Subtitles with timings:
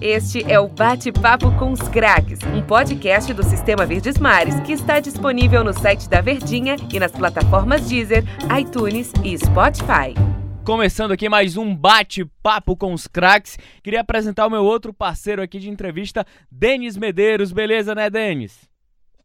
[0.00, 5.00] Este é o Bate-Papo com os Craques, um podcast do Sistema Verdes Mares que está
[5.00, 8.22] disponível no site da Verdinha e nas plataformas Deezer,
[8.56, 10.14] iTunes e Spotify.
[10.64, 13.58] Começando aqui mais um bate-papo com os craques.
[13.82, 17.50] Queria apresentar o meu outro parceiro aqui de entrevista, Denis Medeiros.
[17.50, 18.70] Beleza, né, Denis?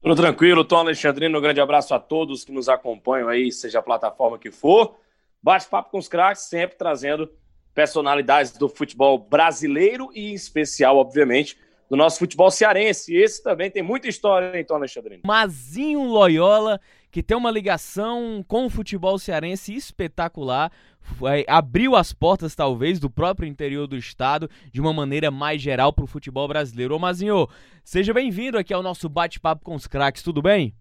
[0.01, 1.37] Tudo tranquilo, Tom Alexandrino.
[1.37, 4.95] Um grande abraço a todos que nos acompanham aí, seja a plataforma que for.
[5.39, 7.29] Bate-papo com os craques, sempre trazendo
[7.73, 11.57] personalidades do futebol brasileiro e, em especial, obviamente,
[11.89, 13.15] do nosso futebol cearense.
[13.15, 15.21] Esse também tem muita história, então, Alexandrino.
[15.25, 16.79] Mazinho Loyola,
[17.11, 20.71] que tem uma ligação com o futebol cearense espetacular.
[20.99, 25.91] Foi, abriu as portas, talvez, do próprio interior do estado de uma maneira mais geral
[25.91, 26.95] para o futebol brasileiro.
[26.95, 27.47] Ô Mazinho,
[27.83, 30.73] seja bem-vindo aqui ao nosso bate-papo com os craques, tudo bem?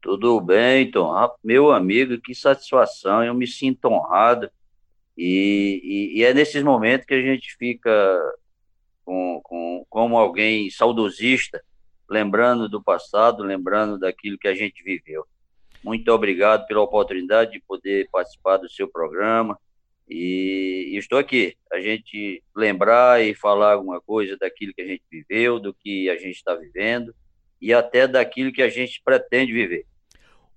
[0.00, 1.12] Tudo bem, Tom.
[1.12, 4.50] Ah, meu amigo, que satisfação, eu me sinto honrado
[5.18, 8.32] e, e, e, é nesses momentos que a gente fica
[9.04, 11.60] com, com, como alguém saudosista,
[12.08, 15.26] lembrando do passado, lembrando daquilo que a gente viveu.
[15.82, 19.58] Muito obrigado pela oportunidade de poder participar do seu programa.
[20.08, 25.02] E, e estou aqui, a gente lembrar e falar alguma coisa daquilo que a gente
[25.10, 27.12] viveu, do que a gente está vivendo
[27.60, 29.84] e até daquilo que a gente pretende viver.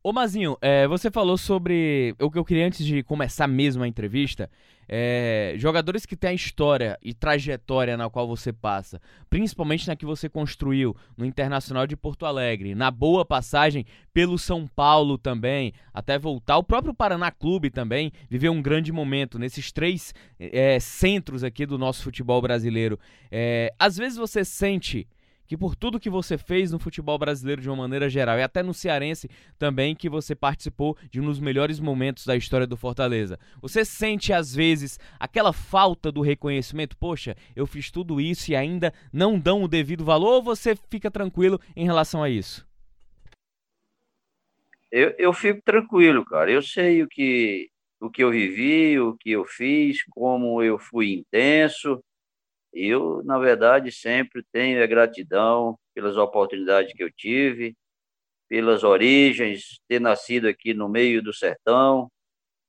[0.04, 3.88] Ô Mazinho, é, você falou sobre o que eu queria antes de começar mesmo a
[3.88, 4.50] entrevista.
[4.90, 9.00] É, jogadores que têm a história e trajetória na qual você passa,
[9.30, 14.68] principalmente na que você construiu no Internacional de Porto Alegre, na boa passagem pelo São
[14.68, 16.58] Paulo também, até voltar.
[16.58, 21.78] O próprio Paraná Clube também viveu um grande momento nesses três é, centros aqui do
[21.78, 23.00] nosso futebol brasileiro.
[23.32, 25.08] É, às vezes você sente
[25.52, 28.64] que por tudo que você fez no futebol brasileiro de uma maneira geral e até
[28.64, 33.38] no cearense também que você participou de um dos melhores momentos da história do Fortaleza.
[33.62, 36.96] Você sente às vezes aquela falta do reconhecimento?
[36.96, 41.12] Poxa, eu fiz tudo isso e ainda não dão o devido valor ou você fica
[41.12, 42.66] tranquilo em relação a isso?
[44.90, 46.50] Eu, eu fico tranquilo, cara.
[46.50, 51.12] Eu sei o que, o que eu vivi, o que eu fiz, como eu fui
[51.12, 52.02] intenso
[52.74, 57.76] eu, na verdade, sempre tenho a gratidão pelas oportunidades que eu tive,
[58.50, 62.10] pelas origens, ter nascido aqui no meio do sertão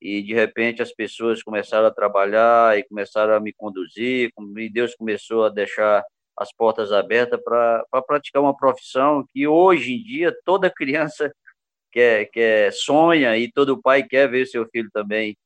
[0.00, 4.94] e de repente as pessoas começaram a trabalhar e começaram a me conduzir, e Deus
[4.96, 6.04] começou a deixar
[6.36, 11.32] as portas abertas para praticar uma profissão que hoje em dia toda criança
[11.92, 15.36] quer, quer sonha e todo pai quer ver seu filho também.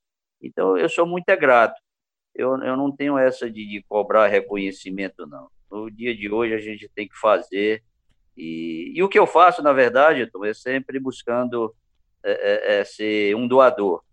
[0.41, 1.79] Então eu sou muito grato
[2.37, 5.47] eu, eu não tenho essa de, de cobrar reconhecimento, não.
[5.69, 7.83] No dia de hoje a gente tem que fazer.
[8.37, 11.73] E, e o que eu faço, na verdade, Tom, é sempre buscando
[12.23, 14.03] é, é, é ser um doador.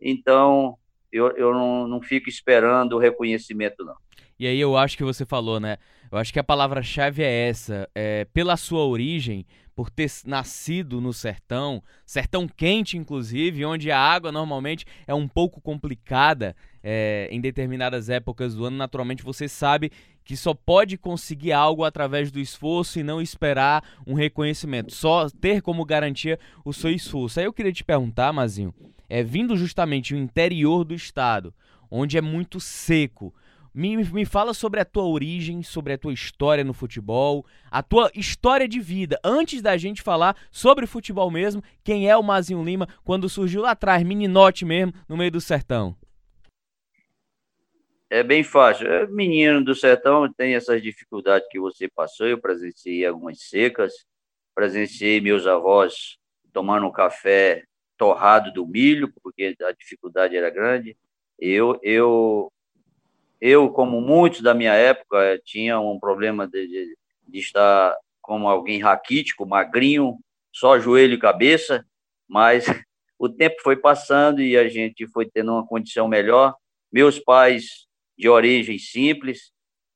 [0.00, 0.78] Então,
[1.10, 3.96] eu, eu não, não fico esperando o reconhecimento, não.
[4.38, 5.76] E aí eu acho que você falou, né?
[6.12, 7.88] Eu acho que a palavra-chave é essa.
[7.94, 14.30] É, pela sua origem, por ter nascido no sertão, sertão quente, inclusive, onde a água
[14.30, 18.76] normalmente é um pouco complicada é, em determinadas épocas do ano.
[18.76, 19.90] Naturalmente, você sabe
[20.22, 25.62] que só pode conseguir algo através do esforço e não esperar um reconhecimento, só ter
[25.62, 27.40] como garantia o seu esforço.
[27.40, 28.74] Aí eu queria te perguntar, Mazinho,
[29.08, 31.54] é vindo justamente do interior do estado,
[31.90, 33.34] onde é muito seco,
[33.74, 38.10] me, me fala sobre a tua origem, sobre a tua história no futebol, a tua
[38.14, 39.18] história de vida.
[39.24, 43.70] Antes da gente falar sobre futebol mesmo, quem é o Mazinho Lima quando surgiu lá
[43.70, 45.96] atrás, meninote mesmo, no meio do sertão?
[48.10, 48.86] É bem fácil.
[48.86, 52.26] É menino do sertão tem essas dificuldades que você passou.
[52.26, 53.94] Eu presenciei algumas secas,
[54.54, 56.18] presenciei meus avós
[56.52, 57.64] tomando um café
[57.96, 60.94] torrado do milho, porque a dificuldade era grande.
[61.38, 62.51] Eu, eu
[63.44, 68.78] eu, como muitos da minha época, tinha um problema de, de, de estar como alguém
[68.78, 70.16] raquítico, magrinho,
[70.52, 71.84] só joelho e cabeça,
[72.28, 72.64] mas
[73.18, 76.54] o tempo foi passando e a gente foi tendo uma condição melhor.
[76.92, 79.50] Meus pais de origem simples,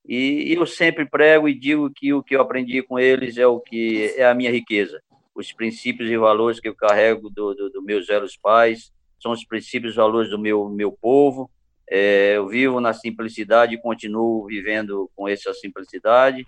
[0.05, 3.61] e eu sempre prego e digo que o que eu aprendi com eles é o
[3.61, 5.01] que é a minha riqueza.
[5.33, 8.91] Os princípios e valores que eu carrego dos do, do meus velhos pais
[9.21, 11.49] são os princípios e valores do meu, meu povo,
[11.89, 16.45] é, eu vivo na simplicidade continuo vivendo com essa simplicidade.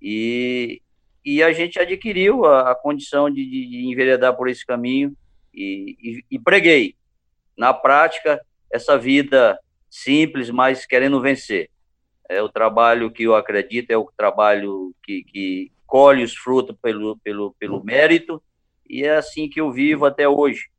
[0.00, 0.82] E,
[1.24, 5.16] e a gente adquiriu a, a condição de, de, enveredar por esse caminho
[5.54, 6.96] e, e, e, preguei,
[7.56, 8.40] na prática,
[8.70, 9.58] essa vida
[9.88, 11.70] simples, mas querendo vencer.
[12.28, 17.18] É o trabalho que eu acredito, é o trabalho que, que colhe os frutos pelo,
[17.18, 18.42] pelo, pelo mérito,
[18.88, 20.71] e é assim que eu vivo até hoje.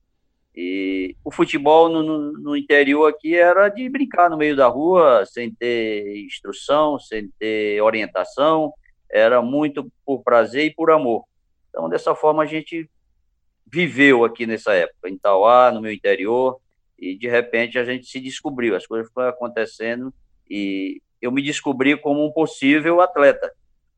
[0.55, 5.25] E o futebol no, no, no, interior aqui era de brincar no meio da rua,
[5.25, 8.71] sem ter instrução, sem ter orientação,
[9.11, 11.25] era muito por prazer e por amor.
[11.69, 12.88] Então, dessa forma, a gente
[13.65, 16.59] viveu aqui nessa época, em Tauá, no meu interior,
[16.99, 20.13] e de repente a gente se descobriu, as coisas foram acontecendo
[20.49, 23.51] e eu me descobri como um possível atleta.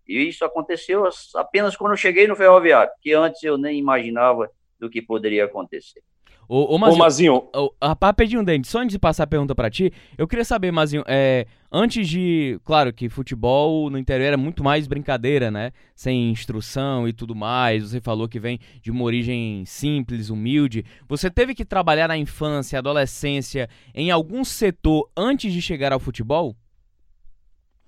[0.07, 1.03] E isso aconteceu
[1.35, 4.49] apenas quando eu cheguei no ferroviário, que antes eu nem imaginava
[4.79, 6.01] do que poderia acontecer.
[6.47, 7.49] Ô, ô, Mazinho, ô, Mazinho.
[7.53, 8.67] Ô, rapaz, pedi um dente.
[8.67, 12.59] Só antes de passar a pergunta para ti, eu queria saber, Mazinho, é, antes de.
[12.63, 15.71] Claro que futebol no interior era muito mais brincadeira, né?
[15.95, 17.89] Sem instrução e tudo mais.
[17.89, 20.85] Você falou que vem de uma origem simples, humilde.
[21.07, 26.55] Você teve que trabalhar na infância, adolescência, em algum setor antes de chegar ao futebol?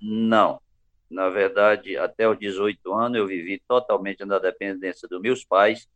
[0.02, 0.60] Não.
[1.10, 5.88] Na verdade, até os 18 anos eu vivi totalmente na dependência dos meus pais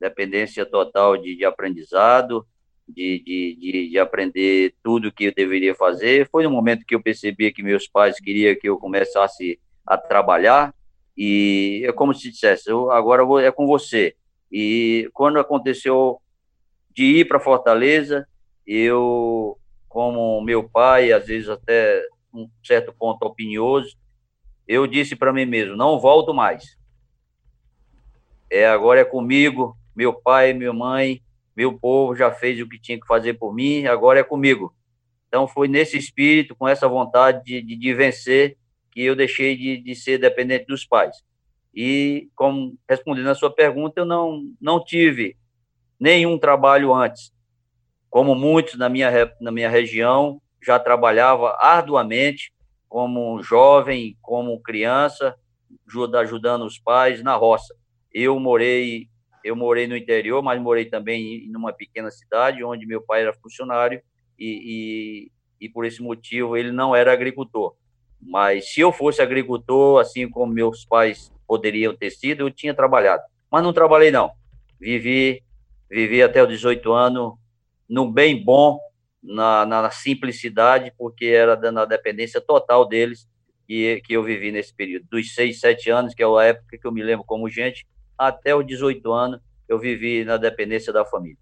[0.00, 2.46] dependência total de, de aprendizado,
[2.88, 6.28] de, de, de, de, aprender tudo que eu deveria fazer.
[6.30, 10.74] Foi no momento que eu percebi que meus pais queriam que eu começasse a trabalhar,
[11.16, 14.14] e é como se dissesse, eu, agora vou, é com você.
[14.50, 16.20] E quando aconteceu
[16.94, 18.26] de ir para Fortaleza,
[18.66, 19.58] eu,
[19.88, 22.02] como meu pai, às vezes até
[22.32, 23.96] um certo ponto opinioso,
[24.66, 26.78] eu disse para mim mesmo, não volto mais.
[28.48, 31.22] É, agora é comigo, meu pai, minha mãe,
[31.56, 34.74] meu povo já fez o que tinha que fazer por mim, agora é comigo.
[35.28, 38.56] Então foi nesse espírito, com essa vontade de, de, vencer,
[38.90, 41.16] que eu deixei de, de, ser dependente dos pais.
[41.74, 45.36] E, como respondendo a sua pergunta, eu não, não tive
[46.00, 47.32] nenhum trabalho antes.
[48.08, 49.10] Como muitos na minha,
[49.40, 52.52] na minha região, já trabalhava arduamente
[52.88, 55.36] como jovem, como criança,
[56.18, 57.72] ajudando os pais na roça.
[58.12, 59.08] Eu morei
[59.44, 63.32] eu morei no interior, mas morei também em uma pequena cidade onde meu pai era
[63.32, 64.00] funcionário
[64.38, 65.28] e,
[65.60, 67.74] e, e por esse motivo ele não era agricultor.
[68.20, 73.22] Mas se eu fosse agricultor, assim como meus pais poderiam ter sido, eu tinha trabalhado.
[73.50, 74.30] Mas não trabalhei não.
[74.78, 75.42] Vivi,
[75.90, 77.34] vivi até os 18 anos
[77.88, 78.78] no bem bom,
[79.22, 83.28] na, na simplicidade, porque era na dependência total deles
[83.66, 85.06] que, que eu vivi nesse período.
[85.10, 87.86] Dos 6, 7 anos, que é a época que eu me lembro como gente,
[88.20, 91.38] até os 18 anos eu vivi na dependência da família.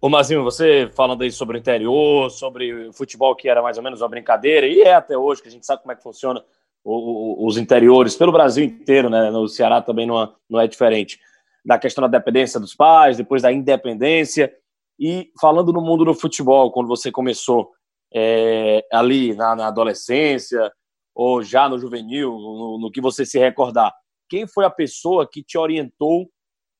[0.00, 3.84] Ô Mazinho, você falando aí sobre o interior, sobre o futebol que era mais ou
[3.84, 6.42] menos uma brincadeira, e é até hoje, que a gente sabe como é que funciona
[6.82, 9.30] o, o, os interiores, pelo Brasil inteiro, né?
[9.30, 11.20] No Ceará também não, é, não é diferente.
[11.64, 14.52] Da questão da dependência dos pais, depois da independência.
[14.98, 17.70] E falando no mundo do futebol, quando você começou
[18.12, 20.72] é, ali na, na, adolescência,
[21.14, 23.92] ou já no juvenil, no, no que você se recordar,
[24.32, 26.32] quem foi a pessoa que te orientou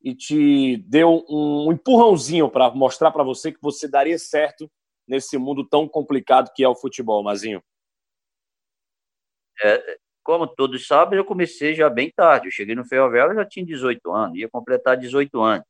[0.02, 4.72] e te deu um empurrãozinho para mostrar para você que você daria certo
[5.06, 7.62] nesse mundo tão complicado que é o futebol, Mazinho?
[9.62, 12.46] É, como todos sabem, eu comecei já bem tarde.
[12.46, 15.66] Eu cheguei no Ferroviário, já tinha 18 anos, ia completar 18 anos.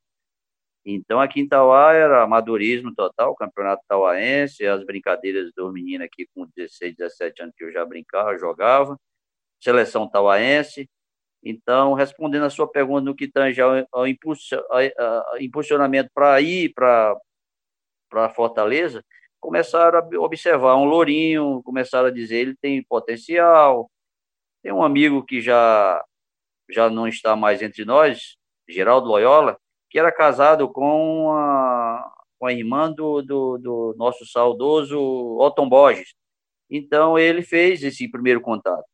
[0.84, 6.46] Então, aqui em Tauá era amadorismo total, campeonato tauaense, as brincadeiras dos meninos aqui com
[6.56, 8.96] 16, 17 anos que eu já brincava, jogava,
[9.60, 10.88] seleção tauaense,
[11.42, 14.04] então, respondendo a sua pergunta no que tange ao, ao,
[14.70, 17.18] ao impulsionamento para ir para
[18.34, 19.04] Fortaleza,
[19.40, 23.90] começaram a observar um lourinho, começaram a dizer ele tem potencial.
[24.62, 26.04] Tem um amigo que já
[26.70, 28.36] já não está mais entre nós,
[28.68, 29.58] Geraldo Loyola,
[29.90, 34.98] que era casado com a, com a irmã do, do, do nosso saudoso
[35.38, 36.14] Otton Borges.
[36.70, 38.84] Então, ele fez esse primeiro contato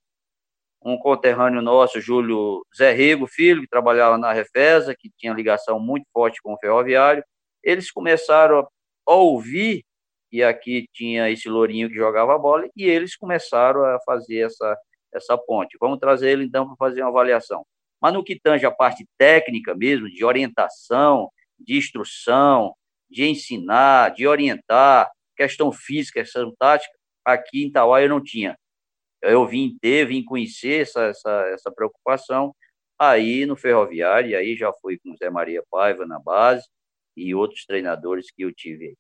[0.83, 6.07] um conterrâneo nosso, Júlio Zé Rego Filho, que trabalhava na Refesa, que tinha ligação muito
[6.13, 7.25] forte com o ferroviário,
[7.63, 8.67] eles começaram
[9.07, 9.85] a ouvir,
[10.31, 14.77] e aqui tinha esse lourinho que jogava bola, e eles começaram a fazer essa,
[15.13, 15.77] essa ponte.
[15.81, 17.65] Vamos trazer ele, então, para fazer uma avaliação.
[18.01, 22.75] Mas no que tange a parte técnica mesmo, de orientação, de instrução,
[23.11, 26.93] de ensinar, de orientar, questão física, questão tática,
[27.25, 28.57] aqui em Tauá eu não tinha
[29.23, 32.55] eu vim ter, vim conhecer essa, essa, essa preocupação
[32.99, 36.67] aí no Ferroviário, e aí já fui com Zé Maria Paiva na base
[37.17, 38.97] e outros treinadores que eu tive.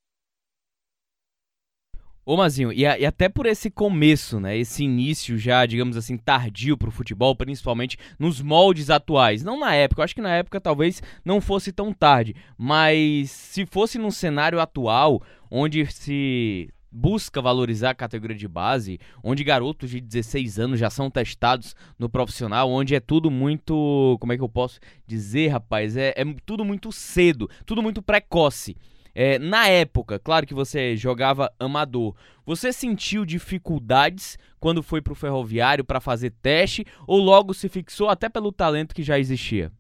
[2.24, 6.18] Ô Mazinho, e, a, e, até por esse começo, né, esse início já, digamos assim,
[6.18, 9.42] tardio pro futebol, principalmente nos moldes atuais.
[9.42, 13.64] Não na época, eu acho que na época talvez não fosse tão tarde, mas se
[13.64, 20.00] fosse num cenário atual, onde se busca valorizar a categoria de base, onde garotos de
[20.00, 24.16] 16 anos já são testados no profissional, onde é tudo muito.
[24.20, 25.96] Como é que eu posso dizer, rapaz?
[25.96, 28.76] É, é tudo muito cedo, tudo muito precoce.
[29.14, 32.14] É, na época, claro que você jogava amador,
[32.46, 38.08] você sentiu dificuldades quando foi para o ferroviário para fazer teste ou logo se fixou
[38.08, 39.72] até pelo talento que já existia?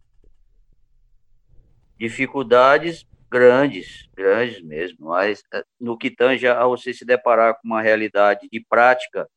[1.96, 7.82] Dificuldades grandes, grandes mesmo, mas eh, no que tange a você se deparar com uma
[7.82, 9.28] realidade de prática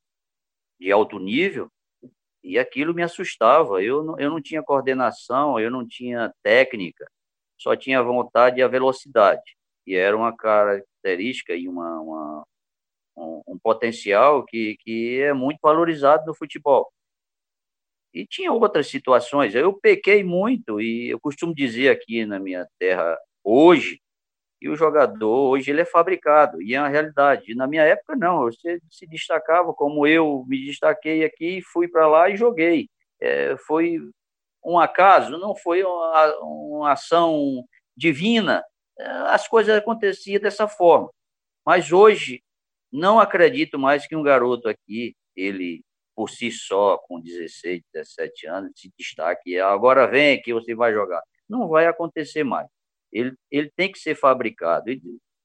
[0.80, 1.72] de alto nível,
[2.44, 3.84] e aquilo me assustava.
[3.84, 7.10] Eu não, eu não tinha coordenação, eu não tinha técnica,
[7.58, 9.56] só tinha vontade e a velocidade.
[9.86, 12.48] E era uma característica e uma, uma
[13.18, 16.92] um, um, potencial que, que é muito valorizado no futebol.
[18.14, 19.56] E tinha outras situações.
[19.56, 24.00] Eu pequei muito, e eu costumo dizer aqui na minha terra hoje,
[24.62, 27.52] e o jogador hoje ele é fabricado, e é uma realidade.
[27.52, 32.08] E na minha época, não, você se destacava como eu me destaquei aqui, fui para
[32.08, 32.90] lá e joguei.
[33.20, 34.00] É, foi
[34.66, 37.64] um acaso, não foi uma, uma ação
[37.98, 38.64] divina,
[39.00, 41.10] é, as coisas aconteciam dessa forma.
[41.66, 42.44] Mas hoje,
[42.92, 45.84] não acredito mais que um garoto aqui, ele
[46.16, 49.60] por si só, com 16, 17 anos, se destaque.
[49.60, 51.22] Agora vem que você vai jogar.
[51.50, 52.68] Não vai acontecer mais.
[53.12, 54.90] Ele, ele tem que ser fabricado.
[54.90, 55.02] Ele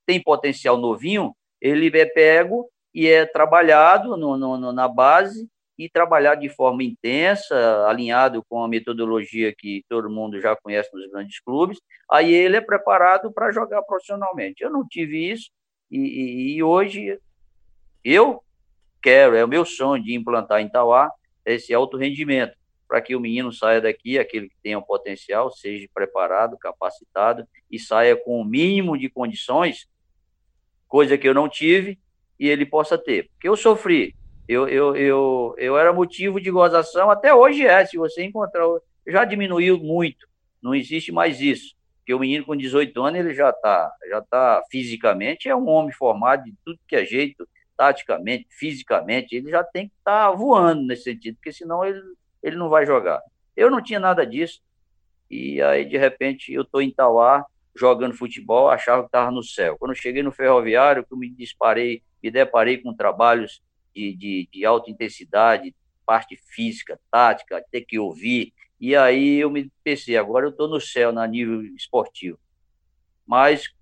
[0.06, 6.40] tem potencial novinho, ele é pego e é trabalhado no, no, na base e trabalhado
[6.40, 11.78] de forma intensa, alinhado com a metodologia que todo mundo já conhece nos grandes clubes,
[12.10, 14.62] aí ele é preparado para jogar profissionalmente.
[14.62, 15.50] Eu não tive isso
[15.90, 17.18] e, e, e, hoje
[18.02, 18.42] eu
[19.02, 21.10] quero, é o meu sonho de implantar em Tauá
[21.44, 22.56] esse alto rendimento
[22.88, 27.78] para que o menino saia daqui, aquele que tenha o potencial, seja preparado, capacitado e
[27.78, 29.88] saia com o mínimo de condições,
[30.86, 31.98] coisa que eu não tive,
[32.38, 33.28] e ele possa ter.
[33.30, 34.14] Porque eu sofri,
[34.48, 38.64] eu, eu, eu, eu era motivo de gozação, até hoje é, se você encontrar,
[39.06, 40.26] já diminuiu muito,
[40.62, 41.74] não existe mais isso.
[41.98, 45.92] Porque o menino com 18 anos, ele já está já tá fisicamente, é um homem
[45.92, 50.82] formado de tudo que é jeito, taticamente, fisicamente, ele já tem que estar tá voando
[50.82, 52.00] nesse sentido, porque senão ele
[52.46, 53.20] ele não vai jogar.
[53.56, 54.60] Eu não tinha nada disso.
[55.28, 59.76] E aí, de repente, eu estou em Tauá, jogando futebol, achava que estava no céu.
[59.78, 63.60] Quando cheguei no ferroviário, que eu me disparei, me deparei com trabalhos
[63.94, 65.74] de, de, de alta intensidade,
[66.04, 68.54] parte física, tática, ter que ouvir.
[68.78, 72.38] E aí eu me pensei, agora eu estou no céu, na nível esportivo.
[73.26, 73.74] Mas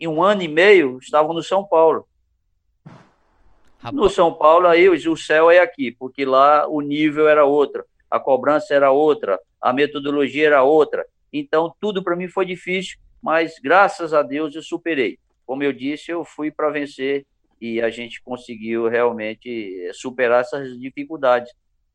[0.00, 2.08] em um ano e meio, estavam no São Paulo.
[3.82, 3.94] Rapaz.
[3.94, 8.20] No São Paulo, aí o céu é aqui, porque lá o nível era outro, a
[8.20, 11.04] cobrança era outra, a metodologia era outra.
[11.32, 15.18] Então, tudo para mim foi difícil, mas graças a Deus eu superei.
[15.44, 17.26] Como eu disse, eu fui para vencer
[17.60, 21.52] e a gente conseguiu realmente superar essas dificuldades,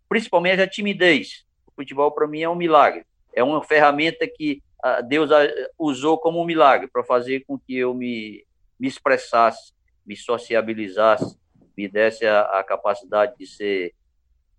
[0.10, 1.46] principalmente a timidez.
[1.66, 3.06] O futebol, para mim, é um milagre.
[3.34, 5.48] É uma ferramenta que ah, Deus ah,
[5.80, 8.44] usou como um milagre para fazer com que eu me,
[8.78, 9.72] me expressasse,
[10.06, 11.38] me sociabilizasse,
[11.78, 13.94] me desse a, a capacidade de ser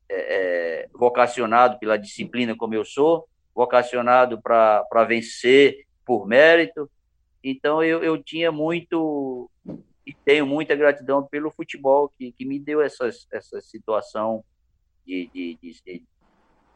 [0.08, 6.88] é, é, vocacionado pela disciplina como eu sou, vocacionado para vencer por mérito.
[7.42, 9.50] Então eu, eu tinha muito
[10.06, 14.42] e tenho muita gratidão pelo futebol que, que me deu essas, essa situação
[15.04, 15.82] de, de, de,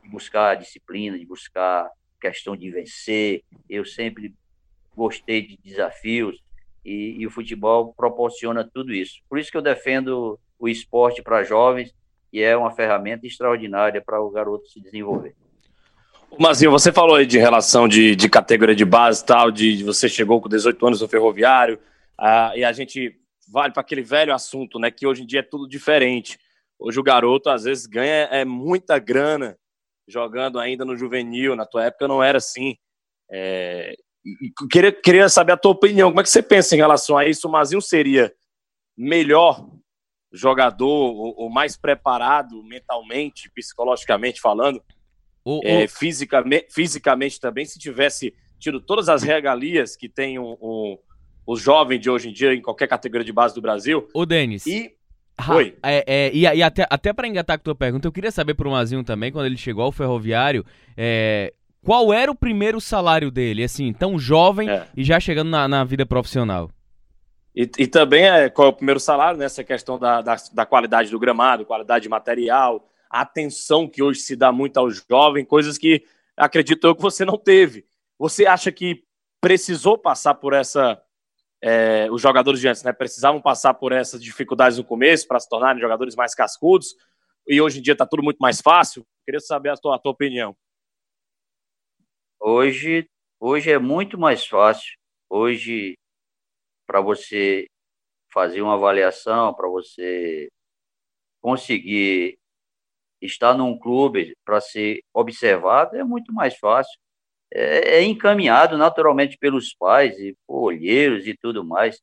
[0.03, 3.43] de buscar disciplina, de buscar questão de vencer.
[3.71, 4.35] Eu sempre
[4.95, 6.43] gostei de desafios,
[6.85, 9.21] e, e, o futebol proporciona tudo isso.
[9.29, 11.95] Por isso que eu defendo o esporte para jovens,
[12.33, 15.35] e é uma ferramenta extraordinária para o garoto se desenvolver.
[16.39, 20.09] Mazinho, você falou aí de relação de, de categoria de base tal, de, de você
[20.09, 21.79] chegou com 18 anos no ferroviário,
[22.19, 23.19] uh, e a gente
[23.53, 24.91] vale para aquele velho assunto, né?
[24.91, 26.39] Que hoje em dia é tudo diferente.
[26.79, 29.59] Hoje o garoto às vezes ganha é muita grana
[30.09, 31.55] jogando ainda no juvenil.
[31.55, 32.77] Na tua época não era assim.
[33.31, 33.95] É,
[34.71, 36.11] queria, queria saber a tua opinião.
[36.11, 37.49] Como é que você pensa em relação a isso?
[37.49, 38.33] O Mazinho seria
[38.97, 39.69] melhor
[40.33, 44.83] jogador ou, ou mais preparado mentalmente, psicologicamente falando,
[45.45, 45.89] o, é, o...
[45.89, 50.99] Fisicamente, fisicamente também, se tivesse tido todas as regalias que tem um, um,
[51.47, 54.09] o jovem de hoje em dia em qualquer categoria de base do Brasil.
[54.15, 54.67] O Denis.
[54.67, 54.95] E
[55.49, 55.77] Oi.
[55.83, 58.55] É, é, e, e, até, até para engatar com a tua pergunta, eu queria saber
[58.55, 60.65] pro Mazinho também, quando ele chegou ao ferroviário,
[60.97, 61.53] é,
[61.85, 64.87] qual era o primeiro salário dele, assim, tão jovem é.
[64.97, 66.71] e já chegando na, na vida profissional?
[67.55, 70.65] E, e, também é, qual é o primeiro salário, nessa né, questão da, da, da,
[70.65, 75.47] qualidade do gramado, qualidade de material, a atenção que hoje se dá muito aos jovens,
[75.47, 76.03] coisas que
[76.37, 77.85] acredito eu que você não teve.
[78.19, 79.03] Você acha que
[79.41, 80.99] precisou passar por essa
[81.61, 82.93] é, os jogadores de antes, né?
[82.93, 86.95] Precisavam passar por essas dificuldades no começo para se tornarem jogadores mais cascudos,
[87.47, 89.05] e hoje em dia está tudo muito mais fácil.
[89.25, 90.57] Queria saber a tua, a tua opinião.
[92.45, 93.09] Hoje,
[93.39, 94.93] hoje é muito mais fácil.
[95.31, 95.97] Hoje,
[96.87, 97.67] para você
[98.33, 100.49] fazer uma avaliação, para você
[101.43, 102.39] conseguir
[103.23, 106.99] estar num clube para ser observado, é muito mais fácil.
[107.53, 112.01] É, é encaminhado naturalmente pelos pais e por olheiros e tudo mais.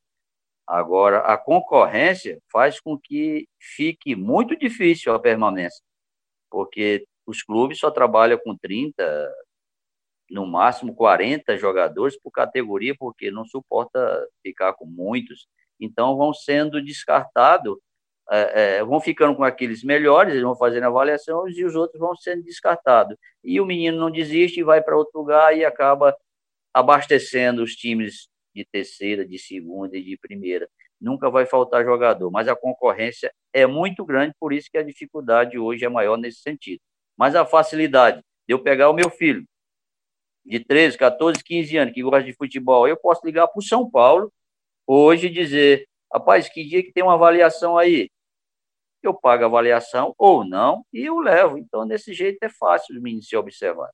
[0.67, 5.81] Agora, a concorrência faz com que fique muito difícil a permanência,
[6.51, 9.03] porque os clubes só trabalham com 30,
[10.29, 15.47] no máximo 40 jogadores por categoria, porque não suporta ficar com muitos.
[15.79, 17.77] Então, vão sendo descartados,
[18.31, 22.15] é, é, vão ficando com aqueles melhores, eles vão fazendo avaliações e os outros vão
[22.15, 23.17] sendo descartados.
[23.43, 26.15] E o menino não desiste e vai para outro lugar e acaba
[26.73, 30.69] abastecendo os times de terceira, de segunda e de primeira.
[30.99, 35.57] Nunca vai faltar jogador, mas a concorrência é muito grande, por isso que a dificuldade
[35.57, 36.81] hoje é maior nesse sentido.
[37.17, 39.45] Mas a facilidade de eu pegar o meu filho,
[40.49, 43.89] de 13, 14, 15 anos, que gosta de futebol, eu posso ligar para o São
[43.89, 44.33] Paulo
[44.87, 48.09] hoje e dizer: rapaz, que dia que tem uma avaliação aí?
[49.03, 51.57] Eu pago a avaliação ou não e eu levo.
[51.57, 53.89] Então, desse jeito é fácil menino se observar.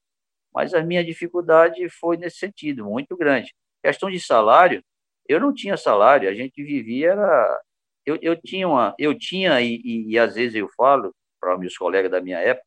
[0.54, 3.54] Mas a minha dificuldade foi nesse sentido, muito grande.
[3.84, 4.82] Questão de salário,
[5.28, 7.62] eu não tinha salário, a gente vivia era
[8.06, 11.78] eu, eu tinha uma, eu tinha e, e, e às vezes eu falo para meus
[11.78, 12.66] colegas da minha época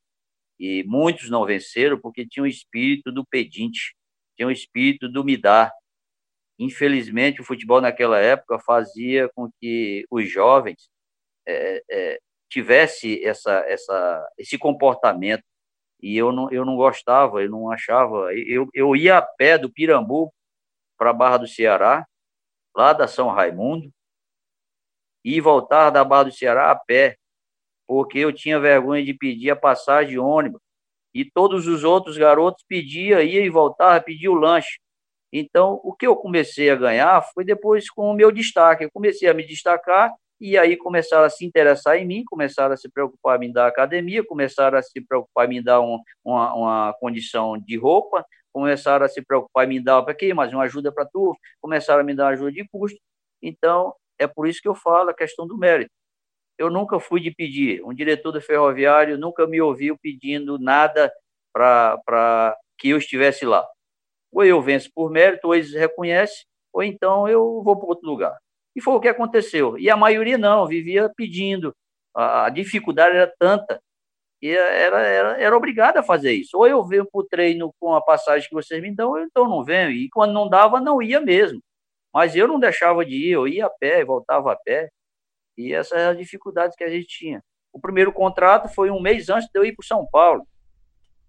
[0.58, 3.94] e muitos não venceram porque tinham o espírito do pedinte,
[4.36, 5.72] tinham o espírito do me dar.
[6.58, 10.90] Infelizmente, o futebol naquela época fazia com que os jovens
[11.46, 15.44] é, é, tivesse essa, essa, esse comportamento
[16.00, 18.32] e eu não, eu não gostava, eu não achava.
[18.34, 20.32] Eu, eu ia a pé do Pirambu
[20.96, 22.06] para a Barra do Ceará,
[22.74, 23.90] lá da São Raimundo,
[25.24, 27.16] e voltar da Barra do Ceará a pé,
[27.88, 30.60] porque eu tinha vergonha de pedir a passagem de ônibus.
[31.14, 34.78] E todos os outros garotos pediam, ia e voltava, pedia o lanche.
[35.32, 38.84] Então, o que eu comecei a ganhar foi depois com o meu destaque.
[38.84, 42.76] Eu comecei a me destacar e aí começaram a se interessar em mim, começaram a
[42.76, 46.54] se preocupar em me dar academia, começaram a se preocupar em me dar um, uma,
[46.54, 50.64] uma condição de roupa, começaram a se preocupar em me dar para quê, mais uma
[50.64, 52.98] ajuda para tu, começaram a me dar ajuda de custo.
[53.42, 55.90] Então, é por isso que eu falo a questão do mérito.
[56.58, 57.82] Eu nunca fui de pedir.
[57.84, 61.12] Um diretor do ferroviário nunca me ouviu pedindo nada
[61.52, 63.66] para que eu estivesse lá.
[64.32, 68.36] Ou eu venço por mérito, ou eles reconhecem, ou então eu vou para outro lugar.
[68.76, 69.78] E foi o que aconteceu.
[69.78, 71.74] E a maioria não, vivia pedindo.
[72.14, 73.80] A, dificuldade era tanta
[74.40, 76.56] e era, era, era obrigado a fazer isso.
[76.56, 79.48] Ou eu venho para o treino com a passagem que vocês me dão, ou então
[79.48, 79.90] não venho.
[79.90, 81.60] E quando não dava, não ia mesmo.
[82.14, 84.90] Mas eu não deixava de ir, eu ia a pé, voltava a pé.
[85.58, 87.42] E essas eram as dificuldades que a gente tinha.
[87.72, 90.46] O primeiro contrato foi um mês antes de eu ir para São Paulo.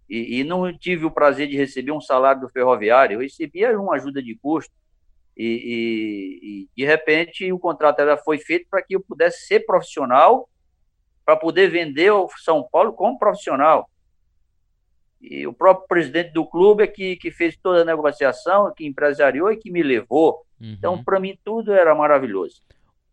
[0.08, 3.96] E, e, não tive o prazer de receber um salário do ferroviário, eu recebia uma
[3.96, 4.74] ajuda de custo.
[5.36, 10.50] E, e, e de repente o contrato foi feito para que eu pudesse ser profissional
[11.26, 13.90] para poder vender o São Paulo como profissional.
[15.22, 19.52] E o próprio presidente do clube é que, que fez toda a negociação, que empresariou
[19.52, 20.46] e que me levou.
[20.60, 20.76] Uhum.
[20.78, 22.62] Então, para mim, tudo era maravilhoso.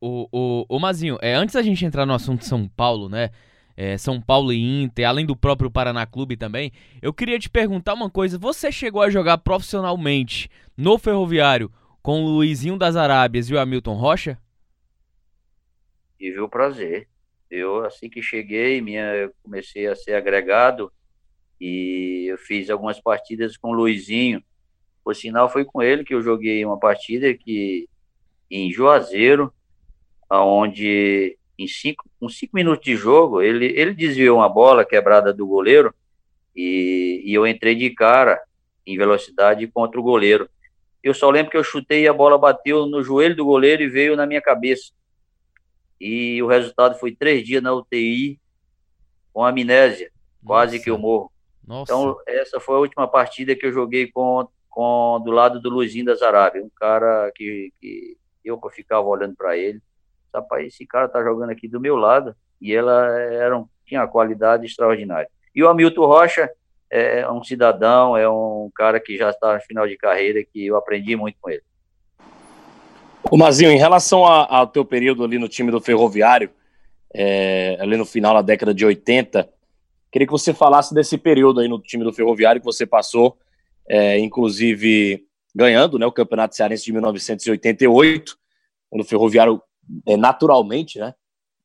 [0.01, 3.31] O, o, o Mazinho, é, antes da gente entrar no assunto São Paulo, né?
[3.77, 7.95] É, São Paulo e Inter, além do próprio Paraná Clube também, eu queria te perguntar
[7.95, 8.39] uma coisa.
[8.39, 11.71] Você chegou a jogar profissionalmente no Ferroviário
[12.03, 14.39] com o Luizinho das Arábias e o Hamilton Rocha?
[16.19, 17.09] Tive o prazer.
[17.51, 20.91] Eu, assim que cheguei, minha, comecei a ser agregado
[21.61, 24.43] e eu fiz algumas partidas com o Luizinho.
[25.05, 27.89] Por sinal, foi com ele que eu joguei uma partida que
[28.51, 29.53] em Juazeiro,
[30.31, 35.47] onde em cinco, com cinco minutos de jogo, ele, ele desviou uma bola quebrada do
[35.47, 35.95] goleiro
[36.55, 38.41] e, e eu entrei de cara
[38.87, 40.49] em velocidade contra o goleiro.
[41.03, 43.89] Eu só lembro que eu chutei e a bola bateu no joelho do goleiro e
[43.89, 44.93] veio na minha cabeça
[46.01, 48.39] e o resultado foi três dias na UTI
[49.33, 50.11] com amnésia,
[50.43, 50.47] Nossa.
[50.47, 51.33] quase que eu morro.
[51.67, 51.93] Nossa.
[51.93, 56.05] Então, essa foi a última partida que eu joguei com, com do lado do Luizinho
[56.05, 59.81] das Arábias, um cara que, que eu ficava olhando para ele.
[60.37, 64.09] Rapaz, esse cara tá jogando aqui do meu lado e ela era um, tinha uma
[64.09, 65.29] qualidade extraordinária.
[65.55, 66.51] E o Hamilton Rocha
[66.91, 70.77] é um cidadão, é um cara que já está no final de carreira, que eu
[70.77, 71.63] aprendi muito com ele.
[73.31, 76.51] O Mazinho, em relação ao teu período ali no time do Ferroviário,
[77.13, 79.49] é, ali no final da década de 80,
[80.13, 83.37] queria que você falasse desse período aí no time do Ferroviário que você passou,
[83.89, 88.39] é, inclusive ganhando né, o Campeonato Cearense de 1988.
[88.91, 89.61] quando o Ferroviário, é,
[90.17, 91.15] naturalmente, né?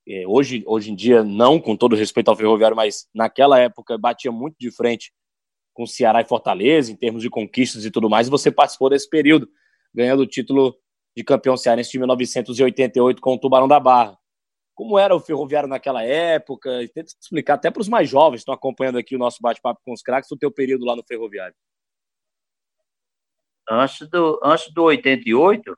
[0.08, 4.32] É, hoje, hoje em dia, não com todo respeito ao Ferroviário, mas naquela época batia
[4.32, 5.14] muito de frente
[5.74, 9.10] com Ceará e Fortaleza, em termos de conquistas e tudo mais, e você participou desse
[9.10, 9.48] período,
[9.94, 10.76] ganhando o título
[11.16, 14.18] de campeão cearense de 1988 com o Tubarão da Barra.
[14.74, 16.70] Como era o Ferroviário naquela época?
[16.94, 19.94] Tenta explicar até para os mais jovens que estão acompanhando aqui o nosso bate-papo com
[19.94, 21.56] os craques, o teu período lá no Ferroviário.
[23.70, 25.78] Antes do, antes do 88,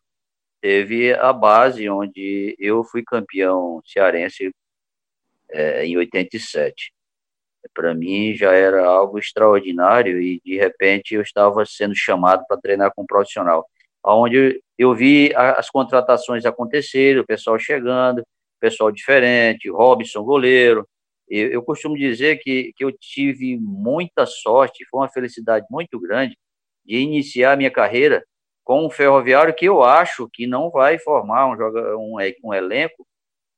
[0.64, 4.50] teve a base onde eu fui campeão cearense
[5.52, 6.94] é, em 87
[7.74, 12.94] para mim já era algo extraordinário e de repente eu estava sendo chamado para treinar
[12.96, 13.66] com um profissional,
[14.04, 18.24] onde eu vi as contratações acontecerem, o pessoal chegando,
[18.60, 20.88] pessoal diferente, Robson goleiro.
[21.30, 26.38] Eu, eu costumo dizer que, que eu tive muita sorte, foi uma felicidade muito grande
[26.86, 28.24] de iniciar minha carreira
[28.64, 33.06] com um ferroviário que eu acho que não vai formar um, joga, um, um elenco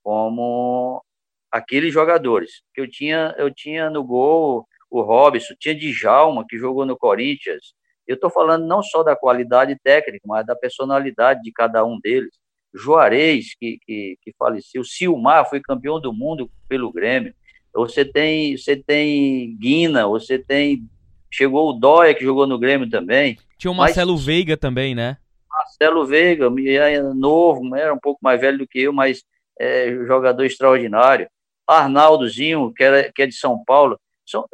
[0.03, 1.03] como
[1.51, 2.61] aqueles jogadores.
[2.73, 7.73] que Eu tinha, eu tinha no gol o Robson, tinha Djalma, que jogou no Corinthians.
[8.07, 12.31] Eu estou falando não só da qualidade técnica, mas da personalidade de cada um deles.
[12.73, 17.33] Juarez, que, que, que faleceu, Silmar foi campeão do mundo pelo Grêmio.
[17.73, 20.87] Você tem, você tem Guina, você tem.
[21.31, 23.37] Chegou o Dóia, que jogou no Grêmio também.
[23.57, 25.17] Tinha o Marcelo mas, Veiga também, né?
[25.49, 29.23] Marcelo Veiga, é novo, era um pouco mais velho do que eu, mas
[29.59, 31.27] é jogador extraordinário.
[31.67, 34.45] Arnaldozinho, que, era, que é de São Paulo, são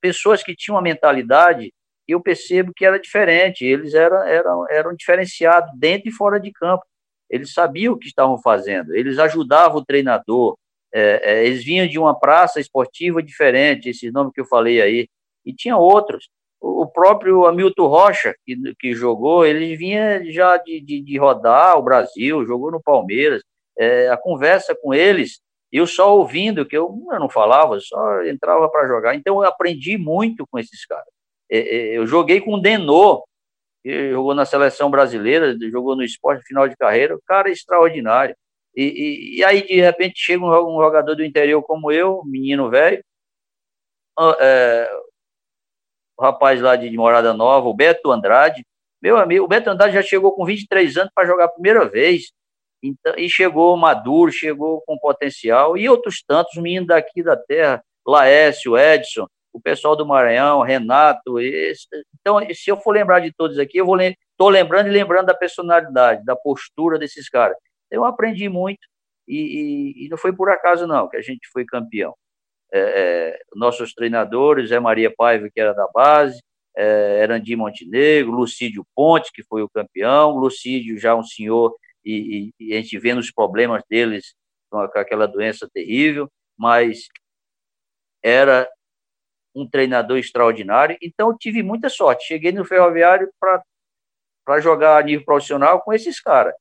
[0.00, 1.72] pessoas que tinham uma mentalidade
[2.08, 6.52] e eu percebo que era diferente, eles eram, eram, eram diferenciados dentro e fora de
[6.52, 6.84] campo,
[7.28, 10.56] eles sabiam o que estavam fazendo, eles ajudavam o treinador,
[10.94, 15.08] é, é, eles vinham de uma praça esportiva diferente, esse nome que eu falei aí,
[15.44, 16.28] e tinha outros.
[16.68, 21.82] O próprio Hamilton Rocha, que, que jogou, ele vinha já de, de, de rodar o
[21.82, 23.42] Brasil, jogou no Palmeiras.
[23.78, 25.40] É, a conversa com eles
[25.72, 29.14] eu só ouvindo, que eu, eu não falava, só entrava para jogar.
[29.14, 31.06] Então eu aprendi muito com esses caras.
[31.50, 33.24] É, é, eu joguei com o Denô,
[33.82, 38.34] que jogou na seleção brasileira, jogou no esporte final de carreira, o cara extraordinário.
[38.74, 43.02] E, e, e, aí, de repente, chega um, jogador do interior como eu, menino velho,
[44.40, 44.90] é,
[46.16, 48.64] o rapaz lá de Morada Nova, o Beto Andrade,
[49.02, 52.32] meu amigo, o Beto Andrade já chegou com 23 anos para jogar a primeira vez.
[52.82, 58.76] Então, e chegou maduro, chegou com potencial, e outros tantos meninos daqui da terra, Laércio,
[58.76, 61.40] Edson, o pessoal do Maranhão, Renato.
[61.40, 61.86] Esse,
[62.20, 65.34] então, se eu for lembrar de todos aqui, eu vou estou lembrando e lembrando da
[65.34, 67.56] personalidade, da postura desses caras.
[67.90, 68.80] Eu aprendi muito,
[69.26, 69.36] e,
[69.98, 72.14] e, e não foi por acaso, não, que a gente foi campeão.
[72.72, 76.42] É, é, nossos treinadores, Zé Maria Paiva, que era da base,
[76.76, 81.74] é, Erandi Montenegro, Lucídio Ponte, que foi o campeão, Lucídio, já um senhor
[82.04, 84.34] e, e, a gente vendo os problemas deles
[84.70, 87.08] com aquela doença terrível, mas
[88.22, 88.68] era
[89.54, 92.26] um treinador extraordinário, então tive muita sorte.
[92.26, 96.54] Cheguei no Ferroviário para jogar a nível profissional com esses caras.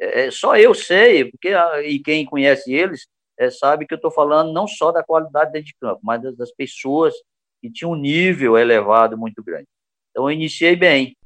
[0.00, 1.50] É, é, só eu sei, porque
[1.84, 3.08] e quem conhece eles
[3.38, 6.36] é, sabe que eu estou falando não só da qualidade dentro de campo, mas das,
[6.36, 7.14] das pessoas
[7.60, 9.66] que tinham um nível elevado muito grande.
[10.10, 11.16] Então eu iniciei bem,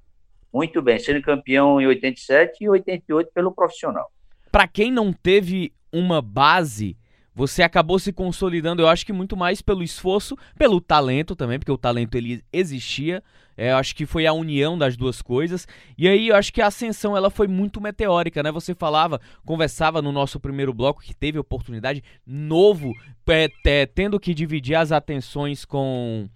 [0.53, 4.11] muito bem, sendo campeão em 87 e 88 pelo profissional.
[4.51, 6.96] Para quem não teve uma base,
[7.34, 11.72] você acabou se consolidando, eu acho que muito mais pelo esforço, pelo talento também, porque
[11.72, 13.22] o talento ele existia.
[13.56, 15.68] É, eu acho que foi a união das duas coisas.
[15.96, 18.50] E aí eu acho que a ascensão ela foi muito meteórica, né?
[18.50, 22.92] Você falava, conversava no nosso primeiro bloco que teve oportunidade novo,
[23.28, 26.28] é, é, tendo que dividir as atenções com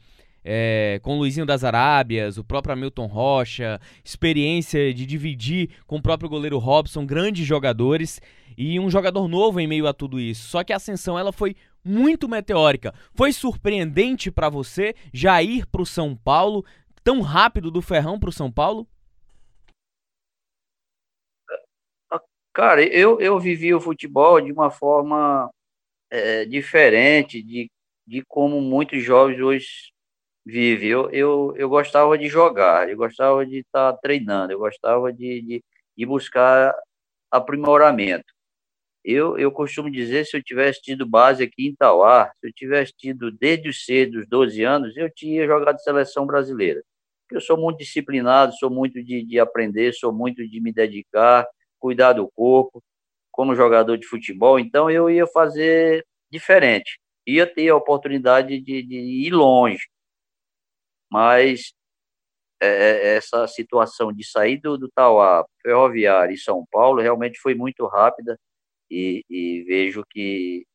[0.48, 6.02] é, com o Luizinho das Arábias, o próprio Hamilton Rocha, experiência de dividir com o
[6.02, 8.20] próprio goleiro Robson, grandes jogadores
[8.57, 10.49] e um jogador novo em meio a tudo isso.
[10.49, 12.95] Só que a ascensão ela foi muito meteórica.
[13.14, 16.64] Foi surpreendente para você já ir para o São Paulo
[17.05, 18.87] tão rápido do Ferrão para o São Paulo?
[22.53, 25.51] Cara, eu, eu vivi o futebol de uma forma
[26.11, 27.71] é, diferente de,
[28.07, 29.92] de como muitos jovens hoje
[30.45, 30.88] vive.
[30.88, 35.42] Eu, eu, eu gostava de jogar, eu gostava de estar tá treinando, eu gostava de,
[35.42, 35.64] de,
[35.97, 36.75] de, buscar
[37.31, 38.33] aprimoramento.
[39.09, 42.92] Eu, eu costumo dizer, se eu tivesse tido base aqui em Tauá, se eu tivesse
[42.92, 46.83] tido desde os cedo, dos 12 anos, eu tinha jogado seleção brasileira.
[47.31, 51.47] Eu sou muito disciplinado, sou muito de, de aprender, sou muito de me dedicar,
[51.79, 52.83] cuidar do corpo,
[53.31, 58.97] como jogador de futebol, então eu ia fazer diferente, ia ter a oportunidade de, de
[58.97, 59.87] ir longe.
[61.09, 61.73] Mas
[62.61, 67.55] é, é, essa situação de sair do, do Tauá, Ferroviário e São Paulo realmente foi
[67.55, 68.37] muito rápida
[68.90, 70.66] e, e vejo que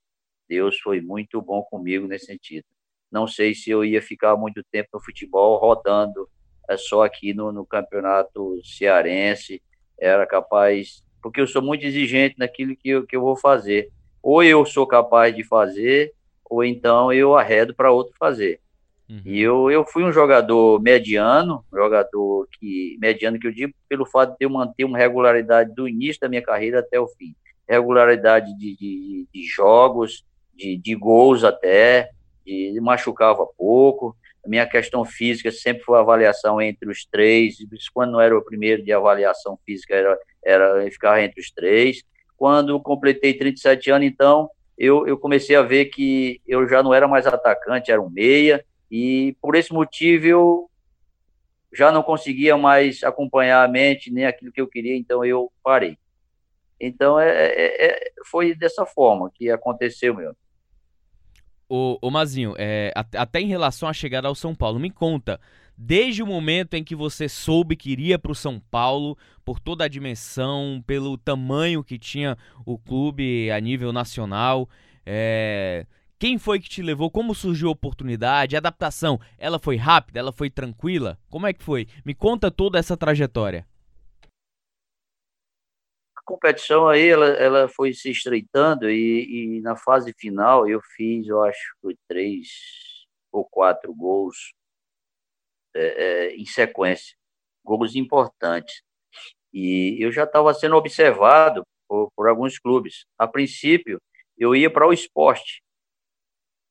[0.48, 2.66] Deus foi muito bom comigo nesse sentido.
[3.12, 6.28] Não sei se eu ia ficar muito tempo no futebol rodando
[6.72, 9.62] é só aqui no, no campeonato cearense,
[10.00, 13.90] era capaz, porque eu sou muito exigente naquilo que eu, que eu vou fazer.
[14.24, 16.14] Ou eu sou capaz de fazer,
[16.50, 18.62] ou então eu arredo para outro fazer.
[19.10, 19.22] Uhum.
[19.26, 24.38] E eu, eu fui um jogador mediano, jogador que mediano que eu digo pelo fato
[24.38, 27.36] de eu manter uma regularidade do início da minha carreira até o fim.
[27.72, 32.10] Regularidade de, de, de jogos, de, de gols até,
[32.46, 34.16] de machucava pouco.
[34.44, 37.58] A minha questão física sempre foi avaliação entre os três.
[37.94, 42.04] Quando não era o primeiro de avaliação física, era, era ficar entre os três.
[42.36, 47.08] Quando completei 37 anos, então, eu, eu comecei a ver que eu já não era
[47.08, 50.72] mais atacante, era um meia e por esse motivo eu
[51.72, 55.98] já não conseguia mais acompanhar a mente, nem aquilo que eu queria, então eu parei.
[56.82, 60.36] Então é, é, é foi dessa forma que aconteceu meu.
[61.70, 65.40] O, o Mazinho, é, até em relação à chegada ao São Paulo, me conta,
[65.78, 69.86] desde o momento em que você soube que iria para o São Paulo, por toda
[69.86, 74.68] a dimensão, pelo tamanho que tinha o clube a nível nacional,
[75.06, 75.86] é,
[76.20, 77.10] quem foi que te levou?
[77.10, 78.56] Como surgiu a oportunidade?
[78.56, 80.20] A adaptação, ela foi rápida?
[80.20, 81.18] Ela foi tranquila?
[81.30, 81.88] Como é que foi?
[82.04, 83.66] Me conta toda essa trajetória.
[86.32, 91.44] Competição aí, ela, ela foi se estreitando e, e na fase final eu fiz, eu
[91.44, 91.76] acho,
[92.08, 92.48] três
[93.32, 94.54] ou quatro gols
[95.76, 97.18] é, é, em sequência,
[97.66, 98.82] gols importantes.
[99.52, 103.06] E eu já estava sendo observado por, por alguns clubes.
[103.18, 104.02] A princípio,
[104.38, 105.62] eu ia para o esporte,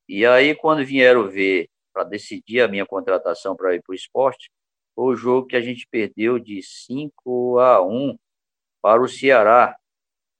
[0.08, 4.50] e aí, quando vieram ver para decidir a minha contratação para ir para o esporte,
[4.94, 8.16] foi o jogo que a gente perdeu de 5 a 1
[8.82, 9.76] para o Ceará,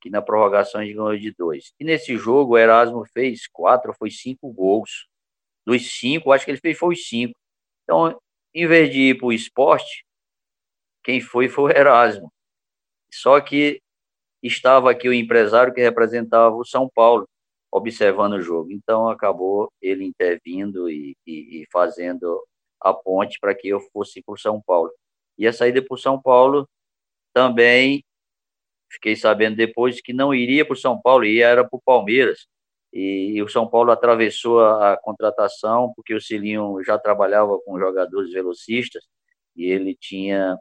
[0.01, 1.75] que na prorrogação ganhou de 2.
[1.79, 5.07] E nesse jogo o Erasmo fez quatro, foi cinco gols.
[5.67, 7.39] Dos cinco, acho que ele fez foi os cinco.
[7.85, 8.19] Então,
[8.55, 10.05] em vez de ir para o esporte,
[11.05, 12.33] quem foi foi o Erasmo.
[13.13, 13.81] Só que
[14.43, 17.29] estava aqui o empresário que representava o São Paulo
[17.73, 18.73] observando o jogo.
[18.73, 22.43] Então, acabou ele intervindo e, e, e fazendo
[22.81, 24.91] a ponte para que eu fosse para o São Paulo.
[25.39, 26.69] E a saída para o São Paulo
[27.33, 28.03] também
[28.91, 32.47] fiquei sabendo depois que não iria para o São Paulo, ia era para o Palmeiras.
[32.93, 38.33] E, o São Paulo atravessou a, a, contratação, porque o Cilinho já trabalhava com jogadores
[38.33, 39.05] velocistas
[39.57, 40.59] e ele tinha,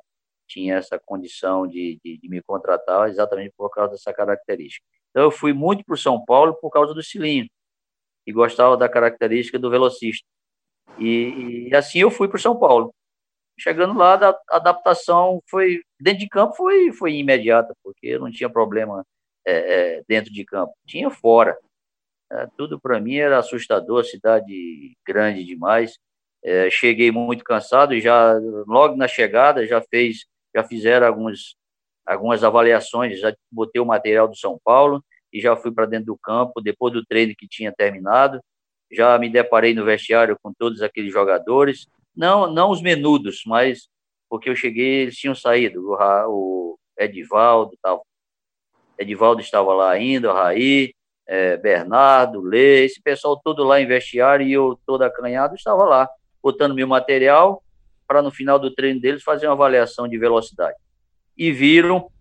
[0.47, 4.85] tinha essa condição de, de, de me contratar exatamente por causa dessa característica.
[5.09, 7.47] Então eu fui muito para o São Paulo por causa do Cilinho,
[8.27, 10.25] e gostava da característica do velocista.
[10.99, 12.93] E, e assim eu fui para o São Paulo.
[13.59, 14.13] Chegando lá,
[14.49, 19.05] a adaptação foi dentro de campo foi foi imediata, porque não tinha problema
[19.45, 21.57] é, é, dentro de campo, tinha fora.
[22.31, 25.97] É, tudo para mim era assustador, cidade grande demais.
[26.43, 28.33] É, cheguei muito cansado e já
[28.65, 31.55] logo na chegada já fez já fizeram alguns
[32.05, 36.17] algumas avaliações, já botei o material do São Paulo e já fui para dentro do
[36.17, 38.41] campo, depois do treino que tinha terminado,
[38.91, 41.87] já me deparei no vestiário com todos aqueles jogadores,
[42.19, 43.87] não não os menudos, mas
[44.29, 45.95] porque eu cheguei, eles tinham saído, o,
[46.27, 48.05] o Edivaldo, tal,
[48.97, 50.93] Edivaldo estava lá ainda, o Raí,
[51.25, 56.09] é, Bernardo, Lê, esse pessoal todo lá em vestiário e eu todo acanhado estava lá,
[56.43, 57.63] botando meu material
[58.05, 60.77] para no final do treino deles fazer uma avaliação de velocidade
[61.37, 62.11] e viram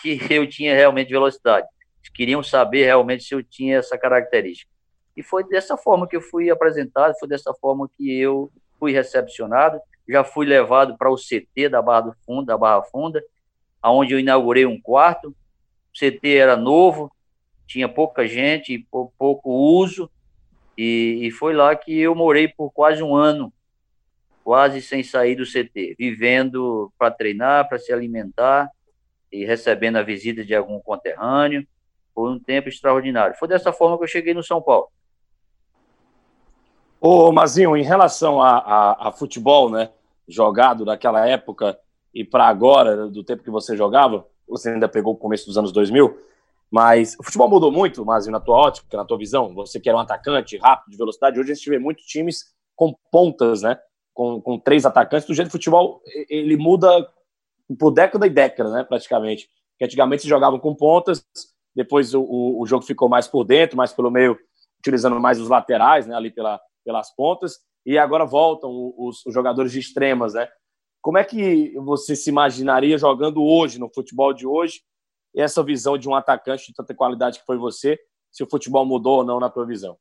[0.00, 1.66] que eu tinha realmente velocidade.
[2.14, 4.70] Queriam saber realmente se eu tinha essa característica.
[5.16, 9.78] E foi dessa forma que eu fui apresentado, foi dessa forma que eu fui recepcionado.
[10.08, 13.22] Já fui levado para o CT da Barra do Fundo, da Barra Funda,
[13.80, 15.28] aonde eu inaugurei um quarto.
[15.28, 15.34] O
[15.92, 17.12] CT era novo,
[17.66, 20.10] tinha pouca gente, pouco uso,
[20.76, 23.52] e, e foi lá que eu morei por quase um ano
[24.42, 28.68] quase sem sair do CT, vivendo para treinar, para se alimentar
[29.30, 31.64] e recebendo a visita de algum conterrâneo.
[32.12, 33.36] Foi um tempo extraordinário.
[33.38, 34.88] Foi dessa forma que eu cheguei no São Paulo.
[37.00, 39.90] Ô, Mazinho, em relação a, a, a futebol, né,
[40.28, 41.78] jogado naquela época
[42.14, 45.72] e para agora, do tempo que você jogava, você ainda pegou o começo dos anos
[45.72, 46.16] 2000,
[46.70, 49.54] mas o futebol mudou muito, Mazinho, na tua ótica, na tua visão.
[49.54, 52.94] Você que era um atacante rápido, de velocidade, hoje a gente vê muitos times com
[53.10, 53.78] pontas, né?
[54.20, 57.08] com, com três atacantes, do jeito de futebol ele muda
[57.78, 59.48] por década e década, né, praticamente.
[59.78, 61.24] Que antigamente se jogavam com pontas,
[61.74, 64.38] depois o, o, o, jogo ficou mais por dentro, mais pelo meio,
[64.78, 66.60] utilizando mais os laterais, né, ali pela,
[66.90, 70.48] pelas pontas, e agora voltam os, os jogadores de extremas, né.
[71.00, 74.82] Como é que você se imaginaria jogando hoje, no futebol de hoje,
[75.34, 77.96] essa visão de um atacante de tanta qualidade que foi você,
[78.30, 79.96] se o futebol mudou ou não na tua visão?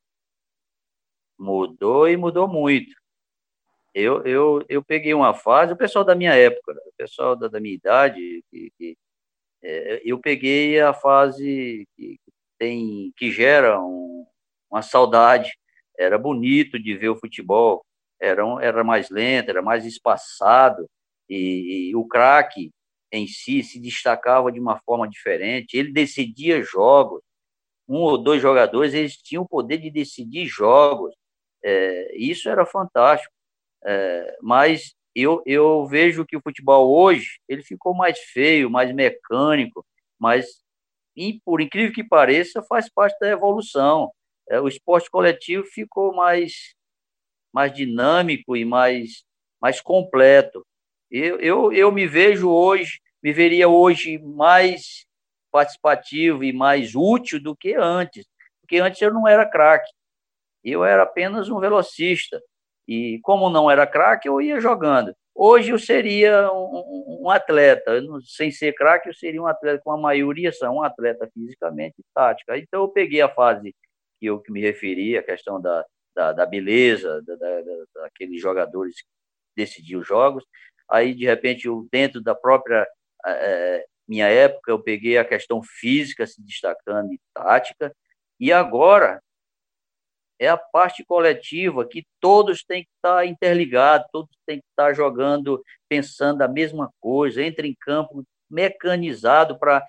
[1.37, 2.93] Mudou e mudou muito.
[3.93, 7.59] Eu, eu, eu peguei uma fase, o pessoal da minha época, o pessoal da, da
[7.59, 8.97] minha idade, que, que
[9.63, 12.19] é, eu peguei a fase que,
[12.57, 14.25] tem, que gera um,
[14.69, 15.51] uma saudade.
[15.99, 17.83] Era bonito de ver o futebol,
[18.21, 20.85] era, era mais lento, era mais espaçado,
[21.29, 22.71] e, e o craque
[23.11, 25.77] em si se destacava de uma forma diferente.
[25.77, 27.21] Ele decidia jogos.
[27.87, 31.13] Um ou dois jogadores, eles tinham o poder de decidir jogos.
[31.63, 33.33] É, isso era fantástico.
[33.85, 39.85] É, mas eu, eu vejo que o futebol hoje ele ficou mais feio, mais mecânico,
[40.19, 40.45] mas
[41.43, 44.11] por incrível que pareça, faz parte da evolução.
[44.49, 46.75] É, o esporte coletivo ficou mais,
[47.53, 49.23] mais dinâmico e mais,
[49.61, 50.65] mais completo.
[51.11, 55.05] Eu, eu, eu me vejo hoje, me veria hoje mais
[55.51, 58.25] participativo e mais útil do que antes,
[58.61, 59.91] porque antes eu não era craque,
[60.63, 62.41] eu era apenas um velocista.
[62.87, 65.13] E como não era craque, eu ia jogando.
[65.35, 69.97] Hoje eu seria um, um atleta, sem ser craque, eu seria um atleta com a
[69.97, 72.57] maioria são um atleta fisicamente e tática.
[72.57, 73.75] Então eu peguei a fase
[74.19, 77.61] que eu que me referi, a questão da, da, da beleza, da, da,
[77.95, 79.07] daqueles jogadores que
[79.55, 80.43] decidiam os jogos.
[80.89, 82.87] Aí, de repente, eu, dentro da própria
[83.25, 87.93] é, minha época, eu peguei a questão física se destacando e tática.
[88.39, 89.21] E agora,
[90.39, 95.61] é a parte coletiva que todos têm que estar interligados, todos têm que estar jogando,
[95.87, 99.85] pensando a mesma coisa, entra em campo mecanizado para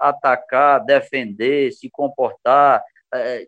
[0.00, 2.82] atacar, defender, se comportar,
[3.14, 3.46] é,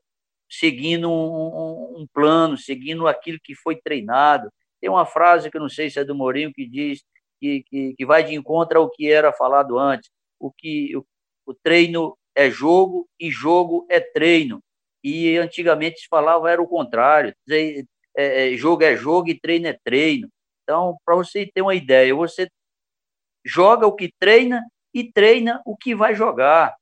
[0.49, 4.51] seguindo um, um, plano, seguindo aquilo que foi treinado.
[4.81, 7.03] Tem uma frase que eu não sei se é do Mourinho que diz
[7.41, 10.11] que, que, que vai de encontro ao que era falado antes.
[10.39, 11.05] O que o,
[11.47, 14.63] o treino é jogo e jogo é treino
[15.09, 19.69] e antigamente se falava era o contrário, dizer, é, é, jogo é jogo e treino
[19.69, 20.29] é treino.
[20.65, 22.49] Então, para você ter uma ideia, você
[23.45, 24.61] joga o que treina
[24.93, 26.75] e treina o que vai jogar.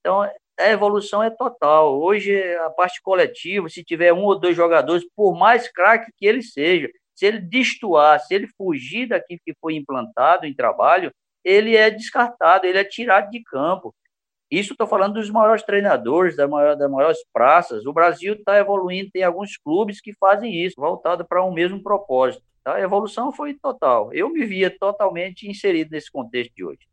[0.00, 2.00] Então, a evolução é total.
[2.00, 6.42] Hoje, a parte coletiva, se tiver um ou dois jogadores, por mais craque que ele
[6.42, 11.12] seja, se ele destoar, se ele fugir daquilo que foi implantado em trabalho,
[11.44, 13.94] ele é descartado, ele é tirado de campo.
[14.50, 17.86] Isso estou falando dos maiores treinadores, das maiores, das maiores praças.
[17.86, 22.42] O Brasil está evoluindo, tem alguns clubes que fazem isso, voltado para um mesmo propósito.
[22.64, 22.74] Tá?
[22.74, 24.12] A evolução foi total.
[24.12, 26.89] Eu me via totalmente inserido nesse contexto de hoje.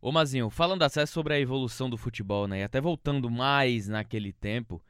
[0.00, 2.60] Ô Mazinho, falando até sobre a evolução do futebol, né?
[2.60, 4.82] E até voltando mais naquele tempo,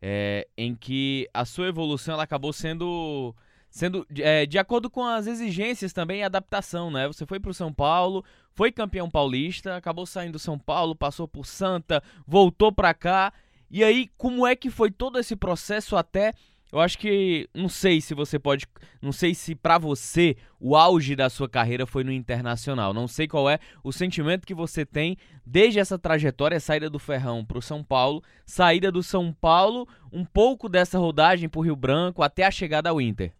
[0.00, 3.34] é, em que a sua evolução ela acabou sendo
[3.70, 7.06] sendo é, de acordo com as exigências também e adaptação, né?
[7.06, 11.26] Você foi para o São Paulo, foi campeão paulista, acabou saindo do São Paulo, passou
[11.26, 13.32] por Santa, voltou para cá.
[13.70, 16.34] E aí, como é que foi todo esse processo até
[16.72, 18.66] eu acho que não sei se você pode,
[19.00, 22.92] não sei se para você o auge da sua carreira foi no internacional.
[22.92, 27.44] Não sei qual é o sentimento que você tem desde essa trajetória, saída do Ferrão
[27.44, 31.76] para o São Paulo, saída do São Paulo, um pouco dessa rodagem para o Rio
[31.76, 33.32] Branco até a chegada ao Inter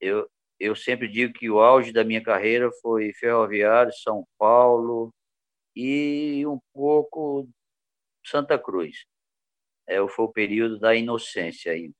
[0.00, 5.12] eu, eu sempre digo que o auge da minha carreira foi Ferroviário, São Paulo
[5.76, 7.48] e um pouco
[8.24, 9.04] Santa Cruz.
[9.90, 11.94] É, foi o período da inocência ainda.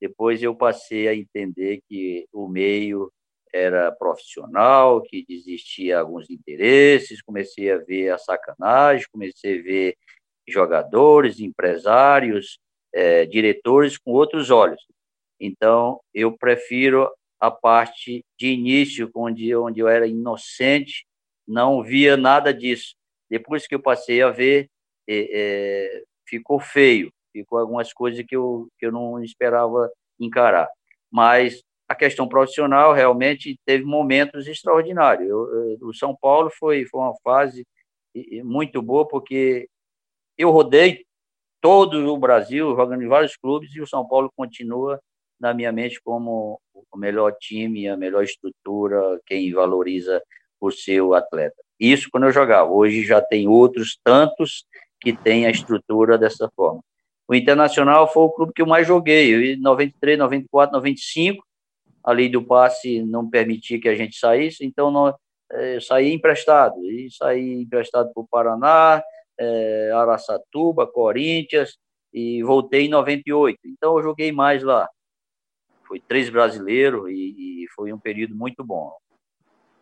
[0.00, 3.12] Depois eu passei a entender que o meio
[3.52, 9.96] era profissional, que existia alguns interesses, comecei a ver a sacanagem, comecei a ver
[10.48, 12.58] jogadores, empresários,
[12.92, 14.80] é, diretores com outros olhos.
[15.40, 21.04] Então, eu prefiro a parte de início, onde, onde eu era inocente,
[21.46, 22.94] não via nada disso.
[23.28, 24.68] Depois que eu passei a ver,
[25.08, 30.68] é, é, ficou feio, ficou algumas coisas que eu, que eu não esperava encarar.
[31.10, 35.28] Mas a questão profissional realmente teve momentos extraordinários.
[35.28, 37.66] Eu, eu, o São Paulo foi, foi uma fase
[38.44, 39.68] muito boa, porque
[40.38, 41.04] eu rodei
[41.60, 45.00] todo o Brasil, jogando em vários clubes, e o São Paulo continua
[45.40, 50.22] na minha mente como o melhor time, a melhor estrutura, quem valoriza
[50.60, 51.56] o seu atleta.
[51.78, 52.70] Isso quando eu jogava.
[52.70, 54.64] Hoje já tem outros tantos
[55.00, 56.82] que têm a estrutura dessa forma.
[57.26, 59.54] O Internacional foi o clube que eu mais joguei.
[59.54, 61.44] Em 93, 94, 95,
[62.02, 65.08] a lei do passe não permitia que a gente saísse, então não,
[65.52, 66.76] é, eu saí emprestado.
[66.84, 69.02] E saí emprestado para o Paraná,
[69.38, 71.78] é, Araçatuba, Corinthians,
[72.12, 73.58] e voltei em 98.
[73.64, 74.88] Então eu joguei mais lá
[75.94, 78.92] foi três brasileiros e, e foi um período muito bom.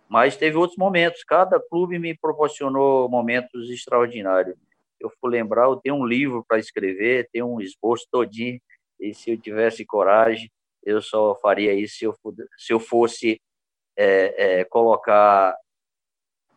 [0.08, 4.56] Mas teve outros momentos, cada clube me proporcionou momentos extraordinários.
[5.02, 8.60] Eu fui lembrar, eu tenho um livro para escrever, tenho um esboço todinho,
[9.00, 10.48] e se eu tivesse coragem,
[10.84, 12.14] eu só faria isso se eu,
[12.56, 13.40] se eu fosse
[13.96, 15.56] é, é, colocar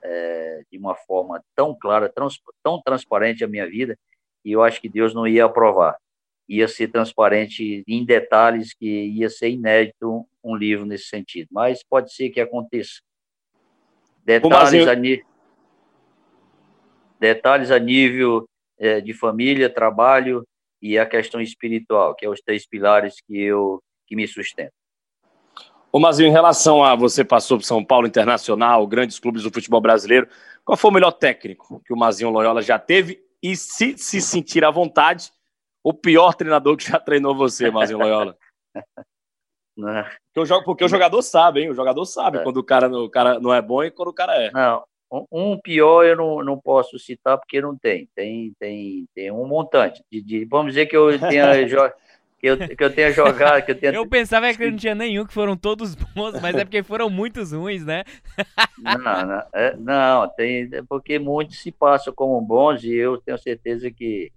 [0.03, 3.97] é, de uma forma tão clara, trans, tão transparente a minha vida,
[4.43, 5.97] e eu acho que Deus não ia aprovar.
[6.47, 11.47] Ia ser transparente em detalhes que ia ser inédito um livro nesse sentido.
[11.51, 13.01] Mas pode ser que aconteça.
[14.23, 14.95] Detalhes, a,
[17.19, 18.45] detalhes a nível
[18.77, 20.45] é, de família, trabalho
[20.81, 24.71] e a questão espiritual, que é os três pilares que eu que me sustentam.
[25.91, 29.79] Ô, Mazinho, em relação a você passou por São Paulo Internacional, grandes clubes do futebol
[29.81, 30.27] brasileiro,
[30.63, 33.23] qual foi o melhor técnico que o Mazinho Loyola já teve?
[33.41, 35.31] E se se sentir à vontade,
[35.83, 38.37] o pior treinador que já treinou você, Mazinho Loyola?
[39.77, 40.03] Não.
[40.33, 41.69] Porque, o, porque o jogador sabe, hein?
[41.69, 42.43] O jogador sabe é.
[42.43, 44.51] quando o cara, o cara não é bom e quando o cara é.
[44.51, 44.83] Não,
[45.31, 48.09] um pior eu não, não posso citar porque não tem.
[48.15, 50.03] Tem, tem, tem um montante.
[50.11, 51.51] De, de vamos dizer que eu tenha
[52.39, 53.65] que eu, que eu tenha jogado.
[53.65, 53.93] Que eu, tenha...
[53.93, 57.51] eu pensava que não tinha nenhum, que foram todos bons, mas é porque foram muitos
[57.51, 58.03] ruins, né?
[58.77, 63.37] não, não, é, não, tem, é porque muitos se passam como bons e eu tenho
[63.37, 64.31] certeza que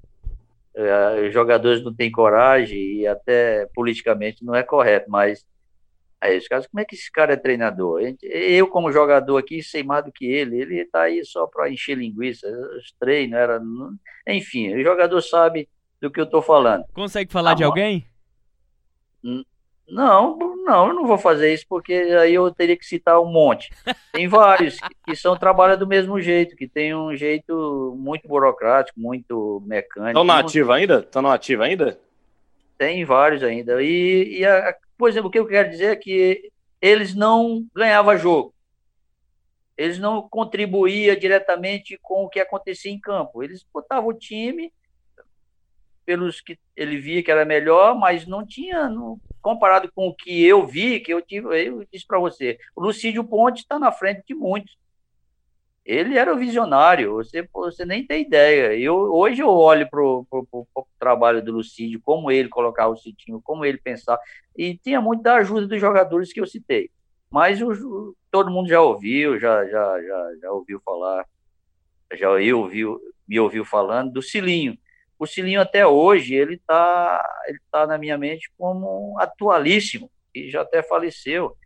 [0.74, 5.44] é, jogadores não têm coragem e até politicamente não é correto, mas
[6.20, 8.00] aí os caras, como é que esse cara é treinador?
[8.22, 11.96] Eu, como jogador aqui, sei mais do que ele, ele está aí só para encher
[11.96, 12.46] linguiça,
[12.76, 13.60] os treinos, era,
[14.26, 15.68] enfim, o jogador sabe
[16.00, 16.84] do que eu estou falando.
[16.92, 18.06] Consegue falar de alguém?
[19.90, 23.70] Não, não, eu não vou fazer isso porque aí eu teria que citar um monte.
[24.12, 29.00] Tem vários que, que são trabalham do mesmo jeito, que tem um jeito muito burocrático,
[29.00, 30.10] muito mecânico.
[30.10, 30.98] Estão na ativa ainda?
[30.98, 31.98] Estão na ativa ainda?
[32.76, 33.82] Tem vários ainda.
[33.82, 36.50] E, e a, por exemplo, o que eu quero dizer é que
[36.82, 38.54] eles não ganhavam jogo.
[39.76, 43.42] Eles não contribuíam diretamente com o que acontecia em campo.
[43.42, 44.72] Eles botavam o time
[46.04, 50.44] pelos que ele via que era melhor, mas não tinha, não, comparado com o que
[50.44, 54.22] eu vi, que eu tive, eu disse para você, o Lucídio Ponte está na frente
[54.26, 54.76] de muitos.
[55.88, 58.78] Ele era o visionário, você, você nem tem ideia.
[58.78, 63.64] Eu, hoje eu olho para o trabalho do Lucídio, como ele colocava o citinho, como
[63.64, 64.20] ele pensava,
[64.54, 66.90] e tinha muito da ajuda dos jogadores que eu citei.
[67.30, 71.24] Mas o, todo mundo já ouviu, já, já, já, já ouviu falar,
[72.12, 74.76] já eu ouviu, me ouviu falando do Cilinho
[75.18, 80.62] o Cilinho até hoje, ele está ele tá na minha mente como atualíssimo, e já
[80.62, 81.56] até faleceu,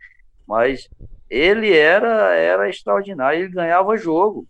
[0.47, 0.89] mas
[1.33, 4.47] ele era, era extraordinário, ele ganhava jogo.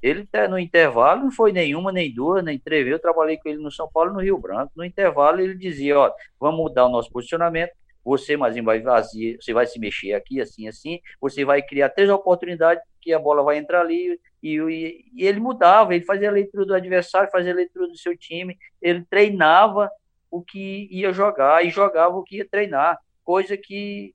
[0.00, 2.86] Ele no intervalo não foi nenhuma, nem duas, nem três.
[2.86, 4.72] Eu trabalhei com ele no São Paulo no Rio Branco.
[4.74, 6.10] No intervalo ele dizia: ó,
[6.40, 7.72] vamos mudar o nosso posicionamento.
[8.02, 10.98] Você, mas vai vazio, você vai se mexer aqui, assim, assim.
[11.20, 15.40] Você vai criar três oportunidades que a bola vai entrar ali e, e, e, ele
[15.40, 19.90] mudava, ele fazia a leitura do adversário, fazia a leitura do seu time, ele treinava
[20.30, 24.14] o que ia jogar e jogava o que ia treinar, coisa que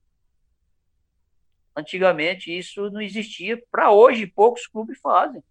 [1.75, 5.43] antigamente isso não existia, para hoje poucos clubes fazem.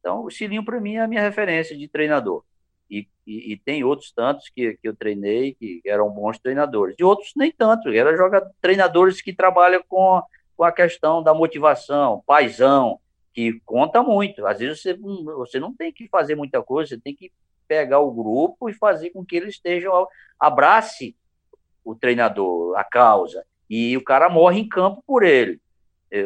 [0.00, 2.44] Então, o Cilinho, para mim, é a minha referência de treinador.
[2.90, 6.94] E, e, e, tem outros tantos que, que eu treinei que eram bons treinadores.
[6.98, 8.12] E outros nem tanto, eram
[8.60, 10.22] treinadores que trabalham com,
[10.54, 13.00] com a questão da motivação, paisão,
[13.32, 14.46] que conta muito.
[14.46, 17.32] Às vezes você, você não tem que fazer muita coisa, você tem que
[17.66, 20.06] pegar o grupo e fazer com que eles estejam
[20.38, 21.16] abrace
[21.82, 23.44] o treinador, a causa,
[23.74, 25.60] e o cara morre em campo por ele.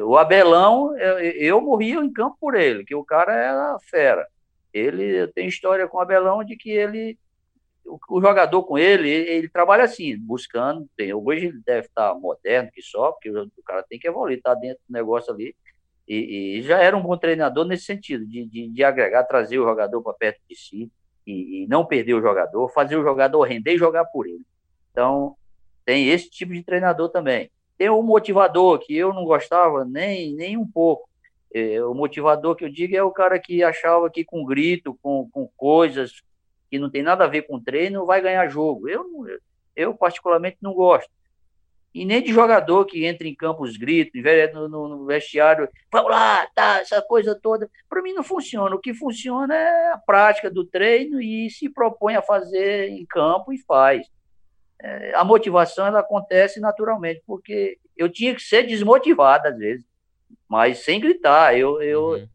[0.05, 4.26] O Abelão, eu, eu morria em campo por ele, que o cara era fera.
[4.72, 7.18] Ele tem história com o Abelão de que ele
[7.86, 10.86] o, jogador com ele, ele, trabalha assim, buscando.
[10.94, 14.53] Tem, hoje ele deve estar moderno que só, porque o, cara tem que evoluir, tá
[14.55, 15.57] dentro do negócio ali
[16.07, 19.64] e, e, já era um bom treinador nesse sentido, de, de, de agregar, trazer o
[19.64, 20.90] jogador para perto de si
[21.26, 24.44] e, e, não perder o jogador, fazer o jogador render e jogar por ele.
[24.90, 25.36] Então,
[25.89, 27.51] tem esse tipo de treinador também.
[27.78, 31.09] Tem o motivador, que eu não gostava nem, nem um pouco.
[31.51, 35.26] É, o motivador que eu digo é o cara que achava que com grito, com,
[35.30, 36.20] com coisas
[36.70, 38.86] que não tem nada a ver com treino, vai ganhar jogo.
[38.86, 39.07] Eu,
[39.74, 41.09] eu particularmente não gosto
[41.95, 44.20] e nem de jogador que entra em campo os gritos,
[44.53, 47.66] no, no, no vestiário, vamos lá, tá, essa coisa toda.
[47.89, 48.76] Para mim não funciona.
[48.76, 53.55] O que funciona é a prática do treino e se propõe a fazer em campo
[53.55, 54.07] e faz.
[55.14, 59.84] A motivação ela acontece naturalmente, porque eu tinha que ser desmotivado às vezes,
[60.48, 61.58] mas sem gritar.
[61.58, 62.28] Eu, eu, uhum.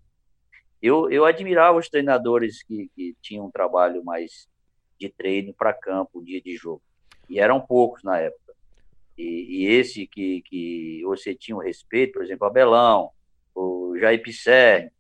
[0.82, 4.48] eu, eu admirava os treinadores que, que tinham um trabalho mais
[5.00, 6.82] de treino para campo, dia de jogo.
[7.30, 8.54] E eram poucos na época.
[9.18, 13.12] e, e esse que, que você tinha o respeito, por exemplo, Abelão,
[13.56, 14.92] o Jair Pisser,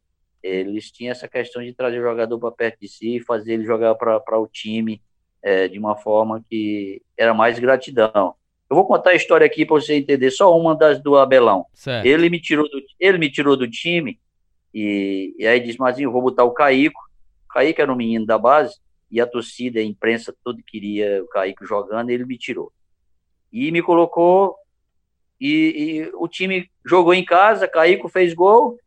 [0.41, 3.65] eles tinham essa questão de trazer o jogador para perto de si e fazer ele
[3.65, 5.01] jogar para o time
[5.43, 8.33] é, de uma forma que era mais gratidão.
[8.69, 11.65] Eu vou contar a história aqui para você entender, só uma das do Abelão.
[11.73, 12.05] Certo.
[12.05, 14.19] Ele me tirou do, ele me tirou do time
[14.73, 16.99] e, e aí disse, mas eu vou botar o Caico.
[17.45, 18.79] O Caico era um menino da base
[19.11, 22.71] e a torcida, a imprensa toda queria o Caico jogando, e ele me tirou.
[23.51, 24.55] E me colocou
[25.39, 25.49] e,
[26.07, 28.79] e o time jogou em casa, Caico fez gol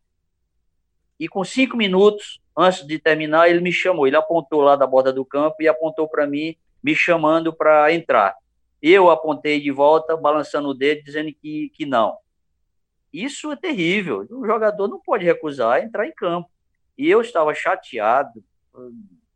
[1.20, 4.07] e com cinco minutos antes de terminar, ele me chamou.
[4.07, 8.36] Ele apontou lá da borda do campo e apontou para mim, me chamando para entrar.
[8.80, 12.16] Eu apontei de volta, balançando o dedo, dizendo que, que não.
[13.12, 14.26] Isso é terrível.
[14.30, 16.50] O jogador não pode recusar entrar em campo.
[16.96, 18.42] E eu estava chateado,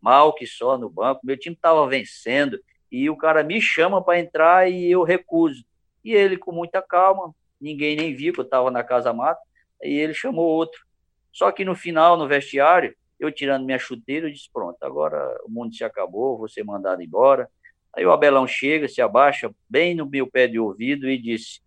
[0.00, 1.20] mal que só no banco.
[1.24, 2.60] Meu time estava vencendo
[2.90, 5.64] e o cara me chama para entrar e eu recuso.
[6.04, 9.40] E ele, com muita calma, ninguém nem viu que eu estava na casa mata,
[9.82, 10.84] e ele chamou outro.
[11.30, 15.50] Só que no final, no vestiário, eu tirando minha chuteira, eu disse: pronto, agora o
[15.50, 17.48] mundo se acabou, vou ser mandado embora.
[17.94, 21.60] Aí o Abelão chega, se abaixa bem no meu pé de ouvido e disse: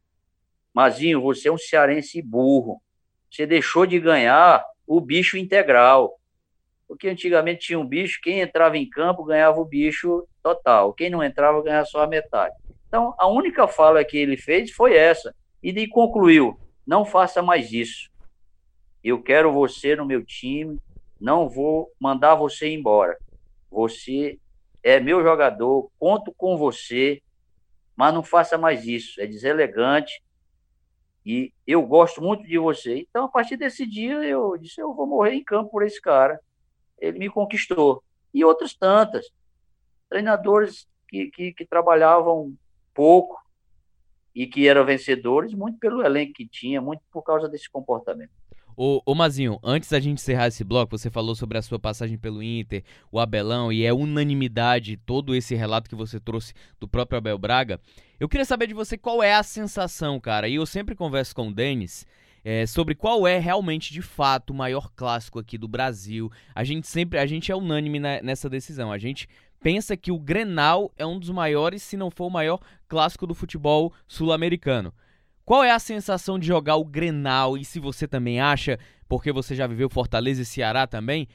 [0.73, 2.81] Mazinho, você é um cearense burro.
[3.29, 6.19] Você deixou de ganhar o bicho integral.
[6.87, 11.23] Porque antigamente tinha um bicho, quem entrava em campo ganhava o bicho total, quem não
[11.23, 12.53] entrava ganhava só a metade.
[12.87, 15.33] Então, a única fala que ele fez foi essa.
[15.61, 18.11] E daí concluiu: não faça mais isso.
[19.03, 20.79] Eu quero você no meu time,
[21.23, 23.17] não vou mandar você embora.
[23.71, 24.37] Você
[24.83, 27.23] é meu jogador, conto com você,
[27.95, 29.21] mas não faça mais isso.
[29.21, 30.21] É deselegante
[31.25, 32.97] e eu gosto muito de você.
[33.09, 36.37] Então, a partir desse dia, eu disse: eu vou morrer em campo por esse cara.
[36.99, 38.03] Ele me conquistou.
[38.33, 39.25] E outras tantas.
[40.09, 42.53] Treinadores que, que, que trabalhavam
[42.93, 43.41] pouco
[44.35, 48.31] e que eram vencedores, muito pelo elenco que tinha, muito por causa desse comportamento.
[48.75, 52.17] Ô, ô Mazinho, antes da gente encerrar esse bloco, você falou sobre a sua passagem
[52.17, 57.17] pelo Inter, o Abelão, e é unanimidade todo esse relato que você trouxe do próprio
[57.17, 57.79] Abel Braga.
[58.19, 60.47] Eu queria saber de você qual é a sensação, cara.
[60.47, 62.05] E eu sempre converso com o Denis
[62.43, 66.31] é, sobre qual é realmente de fato o maior clássico aqui do Brasil.
[66.53, 68.91] A gente sempre, a gente é unânime na, nessa decisão.
[68.91, 69.27] A gente
[69.61, 73.33] pensa que o Grenal é um dos maiores, se não for o maior clássico do
[73.33, 74.93] futebol sul-americano.
[75.45, 77.57] Qual é a sensação de jogar o Grenal?
[77.57, 78.79] E se você também acha,
[79.09, 81.27] porque você já viveu Fortaleza e Ceará também,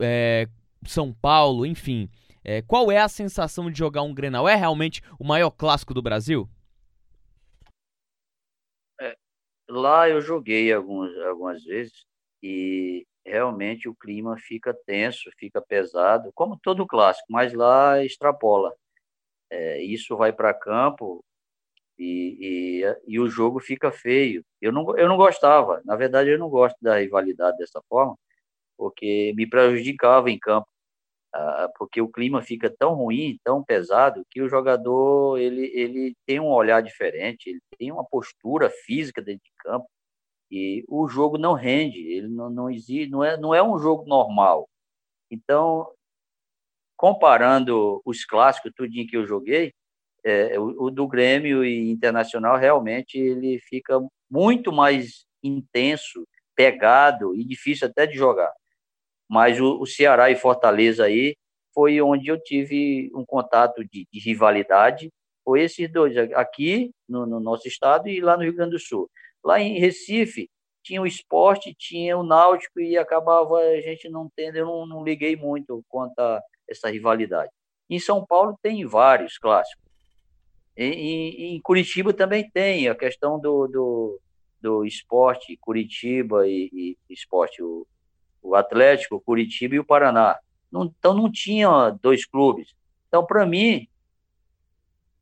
[0.00, 0.46] é,
[0.86, 2.08] São Paulo, enfim.
[2.44, 4.48] É, qual é a sensação de jogar um Grenal?
[4.48, 6.48] É realmente o maior clássico do Brasil?
[9.00, 9.16] É,
[9.68, 12.06] lá eu joguei alguns, algumas vezes
[12.42, 18.74] e realmente o clima fica tenso, fica pesado, como todo clássico, mas lá extrapola.
[19.50, 21.24] É, isso vai para campo,
[21.98, 24.44] e, e, e, o jogo fica feio.
[24.60, 28.16] Eu não, eu não gostava, na verdade, eu não gosto da rivalidade dessa forma,
[28.76, 30.68] porque me prejudicava em campo,
[31.34, 36.40] ah, porque o clima fica tão ruim, tão pesado, que o jogador ele, ele tem
[36.40, 39.88] um olhar diferente, ele tem uma postura física dentro de campo,
[40.50, 44.06] e o jogo não rende, ele não, não existe, não é, não é um jogo
[44.06, 44.68] normal.
[45.30, 45.90] Então,
[46.96, 49.72] comparando os clássicos, tudinho que eu joguei,
[50.24, 54.00] é, o, o, do Grêmio e Internacional realmente ele fica
[54.30, 58.52] muito mais intenso, pegado e difícil até de jogar.
[59.28, 61.36] Mas o, o Ceará e Fortaleza aí
[61.74, 65.10] foi onde eu tive um contato de, de rivalidade,
[65.44, 69.08] foi esses dois, aqui no, no, nosso estado e lá no Rio Grande do Sul.
[69.44, 70.50] Lá em Recife,
[70.82, 75.04] tinha o esporte, tinha o náutico e acabava a gente não tendo, eu não, não
[75.04, 77.50] liguei muito quanto a essa rivalidade.
[77.88, 79.87] Em São Paulo tem vários clássicos.
[80.80, 84.20] Em, em Curitiba também tem a questão do, do,
[84.60, 87.84] do esporte, Curitiba e, e esporte, o,
[88.40, 90.38] o Atlético, Curitiba e o Paraná.
[90.70, 92.76] Não, então não tinha dois clubes.
[93.08, 93.88] Então, para mim,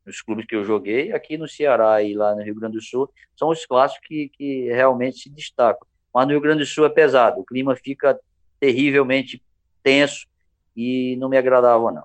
[0.05, 3.09] os clubes que eu joguei, aqui no Ceará e lá no Rio Grande do Sul,
[3.35, 5.87] são os clássicos que, que realmente se destacam.
[6.13, 8.19] Mas no Rio Grande do Sul é pesado, o clima fica
[8.59, 9.41] terrivelmente
[9.81, 10.27] tenso
[10.75, 12.03] e não me agradava, não.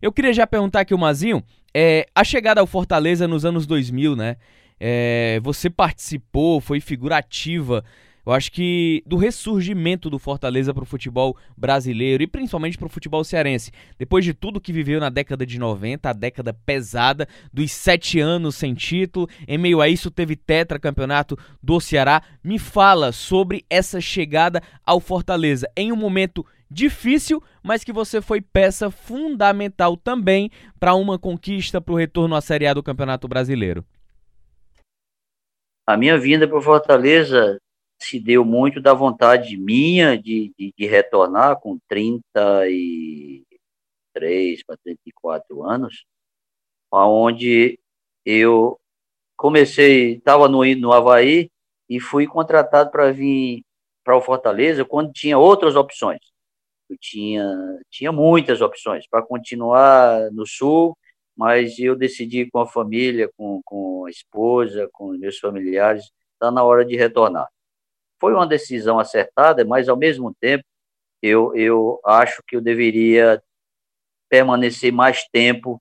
[0.00, 1.42] Eu queria já perguntar aqui o Mazinho,
[1.78, 4.38] é, a chegada ao Fortaleza nos anos 2000, né?
[4.80, 7.84] É, você participou, foi figurativa.
[8.24, 12.90] Eu acho que do ressurgimento do Fortaleza para o futebol brasileiro e principalmente para o
[12.90, 13.70] futebol cearense.
[13.98, 18.54] Depois de tudo que viveu na década de 90, a década pesada, dos sete anos
[18.54, 22.22] sem título, em meio a isso teve tetracampeonato do Ceará.
[22.42, 28.40] Me fala sobre essa chegada ao Fortaleza em um momento difícil, mas que você foi
[28.40, 33.84] peça fundamental também para uma conquista para o retorno à Série A do Campeonato Brasileiro.
[35.86, 37.60] a minha vinda para Fortaleza
[37.98, 43.44] se deu muito da vontade minha de, de, de retornar com 33
[44.64, 46.04] para 34 anos,
[46.90, 47.78] aonde
[48.24, 48.78] eu
[49.36, 51.50] comecei, estava no, no Havaí
[51.88, 53.62] e fui contratado para vir
[54.04, 56.20] para o Fortaleza quando tinha outras opções.
[56.88, 57.44] Eu tinha,
[57.90, 60.96] tinha muitas opções para continuar no Sul,
[61.36, 66.62] mas eu decidi com a família, com, com a esposa, com meus familiares, está na
[66.64, 67.48] hora de retornar.
[68.20, 70.64] Foi uma decisão acertada, mas ao mesmo tempo
[71.22, 73.42] eu, eu acho que eu deveria
[74.28, 75.80] permanecer mais tempo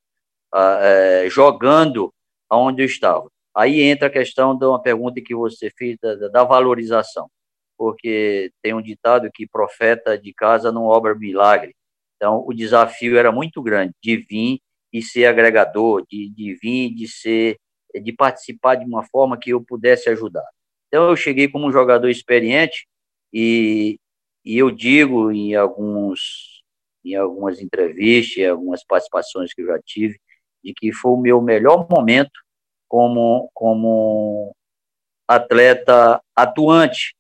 [0.54, 2.14] uh, jogando
[2.50, 3.30] aonde eu estava.
[3.56, 7.30] Aí entra a questão de uma pergunta que você fez da, da valorização,
[7.78, 11.76] porque tem um ditado que profeta de casa não obra milagre.
[12.16, 14.60] Então, o desafio era muito grande de vir
[14.92, 17.58] e ser agregador, de, de vir, de ser,
[17.94, 20.46] de participar de uma forma que eu pudesse ajudar.
[20.88, 22.88] Então, eu cheguei como um jogador experiente
[23.34, 24.00] e,
[24.46, 26.56] e eu digo em alguns
[27.06, 30.20] em algumas entrevistas, em algumas participações que eu já tive,
[30.64, 32.32] de que foi o meu melhor momento
[32.88, 34.56] como, como
[35.28, 37.16] atleta atuante,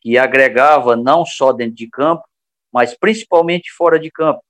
[0.00, 2.24] que agregava não só dentro de campo,
[2.72, 4.42] mas principalmente fora de campo.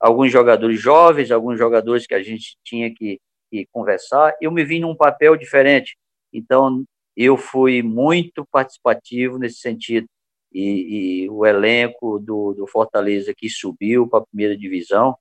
[0.00, 3.18] Alguns jogadores jovens, alguns jogadores que a gente tinha que,
[3.50, 5.96] que conversar, eu me vi num papel diferente.
[6.32, 6.84] Então,
[7.16, 10.06] eu fui muito participativo nesse sentido.
[10.52, 15.16] E, e o elenco do, do Fortaleza que subiu para a primeira divisão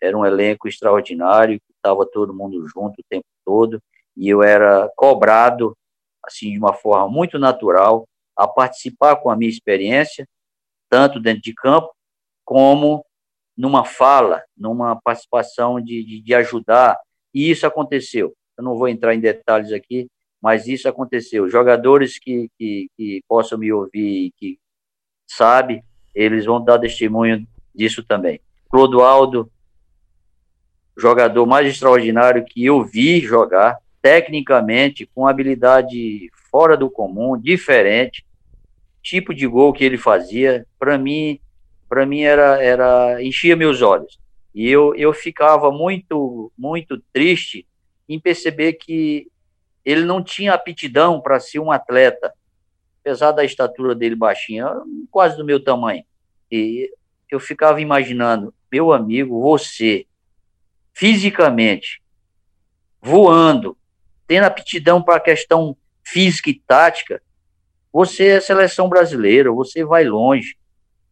[0.00, 3.82] era um elenco extraordinário, estava todo mundo junto o tempo todo
[4.16, 5.76] e eu era cobrado
[6.24, 8.06] assim de uma forma muito natural
[8.40, 10.26] a participar com a minha experiência,
[10.88, 11.94] tanto dentro de campo
[12.42, 13.04] como
[13.54, 16.98] numa fala, numa participação de, de, de ajudar,
[17.34, 18.34] e isso aconteceu.
[18.56, 20.08] Eu não vou entrar em detalhes aqui,
[20.40, 21.50] mas isso aconteceu.
[21.50, 24.58] Jogadores que, que, que possam me ouvir que
[25.28, 25.84] sabem,
[26.14, 28.40] eles vão dar testemunho disso também.
[28.70, 29.52] Clodoaldo,
[30.96, 38.24] jogador mais extraordinário que eu vi jogar, tecnicamente, com habilidade fora do comum, diferente,
[39.02, 41.40] tipo de gol que ele fazia, para mim,
[41.88, 44.18] para mim era era enchia meus olhos.
[44.54, 47.66] E eu eu ficava muito muito triste
[48.08, 49.28] em perceber que
[49.84, 52.32] ele não tinha aptidão para ser um atleta,
[53.00, 54.68] apesar da estatura dele baixinha,
[55.10, 56.04] quase do meu tamanho.
[56.50, 56.90] E
[57.30, 60.06] eu ficava imaginando, meu amigo, você
[60.92, 62.02] fisicamente
[63.00, 63.76] voando,
[64.26, 67.22] tendo aptidão para a questão física e tática,
[67.92, 70.56] você é seleção brasileira, você vai longe.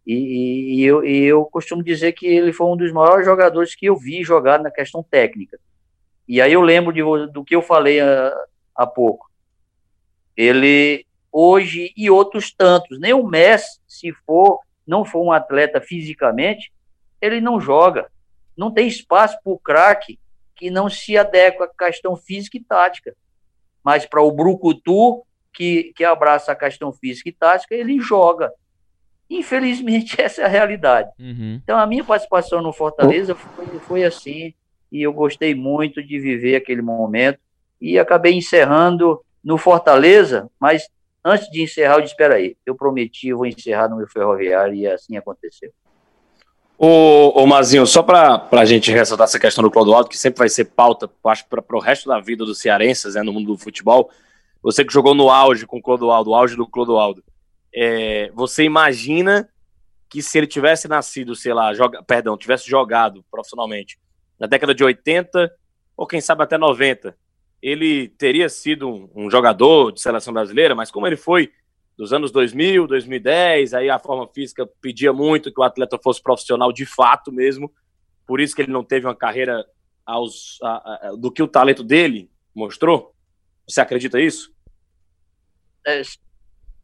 [0.07, 3.87] E, e, eu, e, eu, costumo dizer que ele foi um dos maiores jogadores que
[3.87, 5.59] eu vi jogar na questão técnica.
[6.27, 7.03] E aí eu lembro de,
[7.33, 8.33] do que eu falei há,
[8.75, 9.31] há pouco.
[10.37, 16.73] Ele, hoje, e outros tantos, nem o Messi, se for, não for um atleta fisicamente,
[17.21, 18.11] ele não joga.
[18.57, 20.19] Não tem espaço para o craque
[20.57, 23.15] que não se adequa à questão física e tática.
[23.85, 28.53] Mas para o Brucutu, que, que abraça a questão física e tática, ele joga.
[29.31, 31.11] Infelizmente, essa é a realidade.
[31.19, 31.61] Uhum.
[31.63, 34.55] Então, a minha participação no Fortaleza foi, foi assim,
[34.91, 37.39] e eu gostei muito de viver aquele momento,
[37.81, 40.89] e acabei encerrando no Fortaleza, mas
[41.25, 44.75] antes de encerrar, eu disse, espera aí, eu prometi, eu vou encerrar no meu ferroviário,
[44.75, 45.71] e assim aconteceu.
[46.81, 50.49] Ô, ô Mazinho, só para a gente ressaltar essa questão do Clodoaldo, que sempre vai
[50.49, 54.11] ser pauta, acho, para o resto da vida dos cearenses né, no mundo do futebol,
[54.63, 57.23] você que jogou no auge com o Clodoaldo, o auge do Clodoaldo,
[57.75, 59.49] é, você imagina
[60.09, 63.99] que se ele tivesse nascido, sei lá, joga, perdão, tivesse jogado profissionalmente
[64.39, 65.51] na década de 80,
[65.97, 67.17] ou quem sabe até 90,
[67.61, 71.51] ele teria sido um, um jogador de seleção brasileira, mas como ele foi
[71.97, 76.73] dos anos 2000, 2010, aí a forma física pedia muito que o atleta fosse profissional
[76.73, 77.73] de fato mesmo,
[78.25, 79.67] por isso que ele não teve uma carreira
[80.07, 83.13] aos, a, a, do que o talento dele mostrou.
[83.69, 84.53] Você acredita isso?
[85.87, 86.01] É,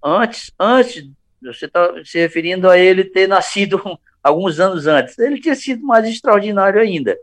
[0.04, 1.10] antes, antes,
[1.42, 3.82] você está se referindo a ele ter nascido
[4.22, 5.18] alguns anos antes.
[5.18, 7.18] Ele tinha sido mais extraordinário ainda,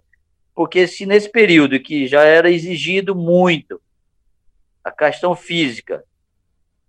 [0.55, 3.79] porque se nesse período que já era exigido muito
[4.83, 6.03] a questão física,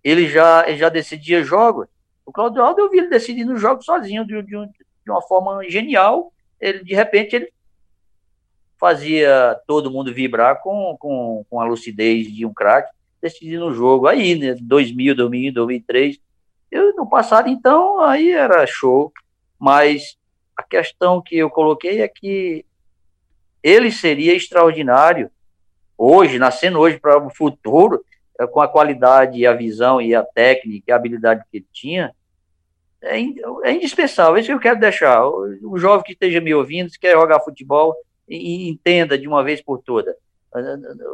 [0.02, 1.86] ele já, ele já decidia jogos.
[2.24, 6.32] O Claudio Aldo eu vi ele decidindo jogos sozinho, de, de, de uma forma genial.
[6.58, 7.52] Ele, de repente, ele
[8.82, 14.08] fazia todo mundo vibrar com, com, com a lucidez de um craque decidindo o jogo.
[14.08, 16.18] Aí, né, 2000, 2000, 2003,
[16.68, 19.12] eu, no passado, então, aí era show.
[19.56, 20.18] Mas
[20.56, 22.66] a questão que eu coloquei é que
[23.62, 25.30] ele seria extraordinário
[25.96, 28.04] hoje, nascendo hoje para o futuro,
[28.36, 32.12] eh, com a qualidade a visão e a técnica e a habilidade que ele tinha,
[33.00, 33.16] é,
[33.62, 34.34] é indispensável.
[34.34, 35.24] É isso que eu quero deixar.
[35.24, 37.94] O, jovem que esteja me ouvindo, se quer jogar futebol,
[38.28, 40.14] e, entenda de uma vez por todas.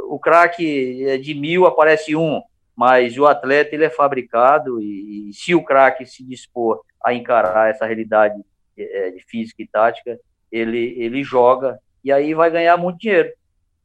[0.09, 2.43] O craque é de mil aparece um,
[2.77, 7.71] mas o atleta ele é fabricado e, e se o craque se dispor a encarar
[7.71, 8.41] essa realidade
[8.77, 10.19] é, de física e tática,
[10.51, 13.33] ele, ele joga e aí vai ganhar muito dinheiro.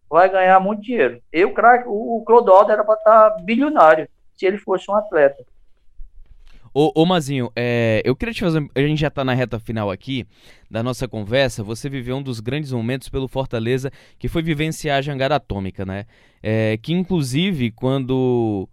[0.10, 1.22] Vai ganhar muito dinheiro.
[1.32, 5.44] Eu, craque, o, o Clodoaldo era para estar tá bilionário se ele fosse um atleta.
[6.74, 8.68] Ô, ô Mazinho, é, eu queria te fazer.
[8.74, 10.26] A gente já tá na reta final aqui
[10.72, 11.64] da nossa conversa.
[11.64, 16.06] Você viveu um dos grandes momentos pelo Fortaleza, que foi vivenciar a jangada atômica, né?
[16.42, 18.68] É, que inclusive, quando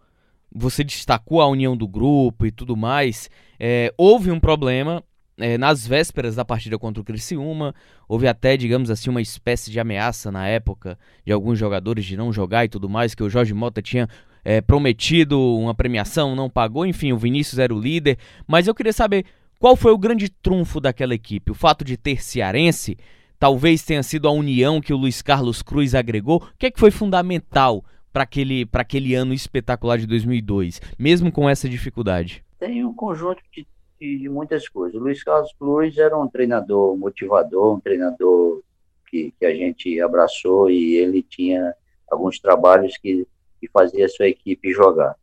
[0.51, 3.29] você destacou a união do grupo e tudo mais,
[3.59, 5.05] é, houve um problema
[5.37, 7.75] é, nas vésperas da partida contra o Criciúma,
[8.09, 12.33] houve até, digamos assim, uma espécie de ameaça na época de alguns jogadores de não
[12.33, 14.09] jogar e tudo mais, que o Jorge Mota tinha
[14.45, 18.19] é, prometido uma premiação, não pagou, enfim, o Vinícius era o líder.
[18.47, 19.25] Mas eu queria saber
[19.59, 21.51] qual foi o grande trunfo daquela equipe?
[21.51, 22.97] O fato de ter cearense?
[23.39, 26.39] Talvez tenha sido a união que o Luiz Carlos Cruz agregou?
[26.39, 31.49] O que é que foi fundamental para aquele, aquele ano espetacular de 2002, mesmo com
[31.49, 32.45] essa dificuldade?
[32.59, 33.67] Tem um conjunto de,
[34.01, 35.01] de muitas coisas.
[35.01, 38.63] O Luiz Carlos Cruz era um treinador motivador, um treinador
[39.11, 41.75] que, que a gente abraçou e ele tinha
[42.11, 43.27] alguns trabalhos que
[43.63, 45.15] e fazer a sua equipe jogar.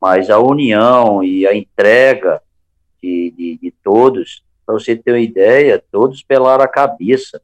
[0.00, 2.42] Mas a união e a entrega
[3.02, 7.40] de, de, de todos, para você ter uma ideia, todos pelaram a cabeça.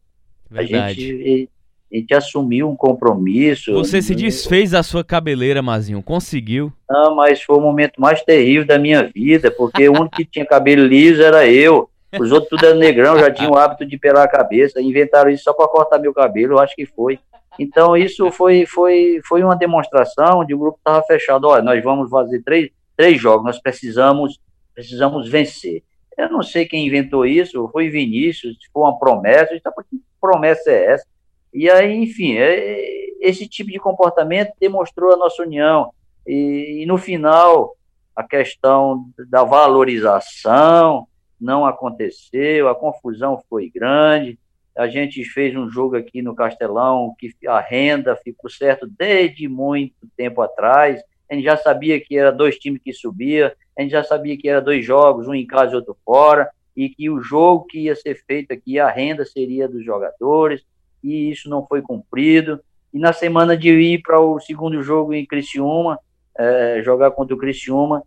[0.51, 0.75] Verdade.
[0.75, 1.51] A gente,
[1.93, 3.73] a gente assumiu um compromisso.
[3.75, 6.73] Você se desfez da sua cabeleira, Mazinho, conseguiu?
[6.89, 10.45] Não, mas foi o momento mais terrível da minha vida, porque o único que tinha
[10.45, 11.89] cabelo liso era eu.
[12.19, 14.81] Os outros tudo era negrão, já tinham o hábito de pelar a cabeça.
[14.81, 17.19] Inventaram isso só para cortar meu cabelo, eu acho que foi.
[17.59, 21.47] Então, isso foi, foi, foi uma demonstração de o grupo estava fechado.
[21.47, 24.41] Olha, nós vamos fazer três, três jogos, nós precisamos,
[24.75, 25.83] precisamos vencer.
[26.17, 30.93] Eu não sei quem inventou isso, foi Vinícius, foi uma promessa, tá, que promessa é
[30.93, 31.07] essa?
[31.53, 35.93] E aí, enfim, é, esse tipo de comportamento demonstrou a nossa união.
[36.27, 37.77] E, e no final,
[38.15, 41.07] a questão da valorização
[41.41, 44.39] não aconteceu, a confusão foi grande,
[44.77, 49.95] a gente fez um jogo aqui no Castelão que a renda ficou certo desde muito
[50.17, 51.03] tempo atrás.
[51.31, 54.49] A gente já sabia que era dois times que subia, a gente já sabia que
[54.49, 57.97] era dois jogos, um em casa e outro fora, e que o jogo que ia
[57.97, 60.63] ser feito aqui, a renda seria dos jogadores,
[61.03, 62.61] e isso não foi cumprido.
[62.93, 65.99] E na semana de ir para o segundo jogo em Criciúma,
[66.37, 68.03] é, jogar contra o Criciúma,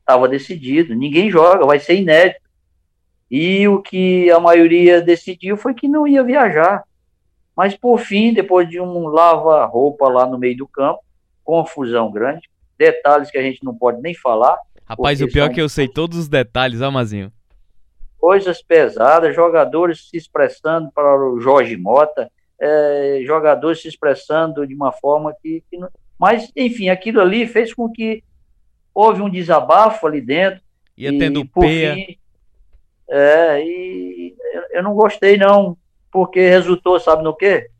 [0.00, 2.47] estava decidido, ninguém joga, vai ser inédito.
[3.30, 6.82] E o que a maioria decidiu foi que não ia viajar.
[7.54, 11.00] Mas, por fim, depois de um lava-roupa lá no meio do campo,
[11.44, 12.48] confusão grande,
[12.78, 14.56] detalhes que a gente não pode nem falar.
[14.86, 17.32] Rapaz, o pior é que eu sei todos os detalhes, Amazinho.
[18.16, 24.92] Coisas pesadas, jogadores se expressando para o Jorge Mota, é, jogadores se expressando de uma
[24.92, 25.88] forma que, que não...
[26.18, 28.24] Mas, enfim, aquilo ali fez com que
[28.94, 30.60] houve um desabafo ali dentro.
[30.96, 31.94] Ia e, tendo por peia.
[31.94, 32.18] Fim,
[33.10, 34.36] é, e
[34.70, 35.76] eu não gostei não,
[36.10, 37.70] porque resultou, sabe no quê?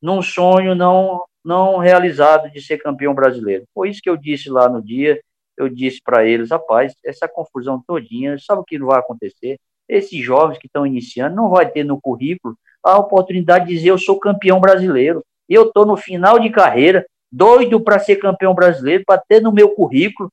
[0.00, 3.64] Num sonho não não realizado de ser campeão brasileiro.
[3.72, 5.18] Foi isso que eu disse lá no dia,
[5.56, 9.58] eu disse para eles, rapaz, essa confusão todinha, sabe o que não vai acontecer?
[9.88, 12.54] Esses jovens que estão iniciando não vai ter no currículo
[12.84, 15.24] a oportunidade de dizer eu sou campeão brasileiro.
[15.48, 19.70] Eu estou no final de carreira, doido para ser campeão brasileiro, para ter no meu
[19.70, 20.30] currículo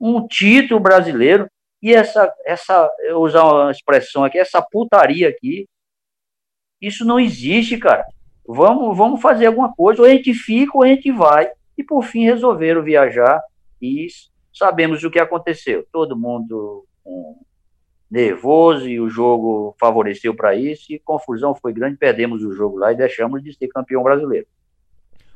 [0.00, 1.48] um título brasileiro.
[1.82, 5.66] E essa, essa, eu usar uma expressão aqui, essa putaria aqui,
[6.80, 8.06] isso não existe, cara.
[8.46, 11.50] Vamos, vamos fazer alguma coisa, ou a gente fica ou a gente vai.
[11.76, 13.42] E por fim resolveram viajar
[13.80, 14.06] e
[14.52, 15.86] sabemos o que aconteceu.
[15.90, 17.40] Todo mundo um,
[18.10, 22.92] nervoso e o jogo favoreceu para isso e confusão foi grande, perdemos o jogo lá
[22.92, 24.46] e deixamos de ser campeão brasileiro.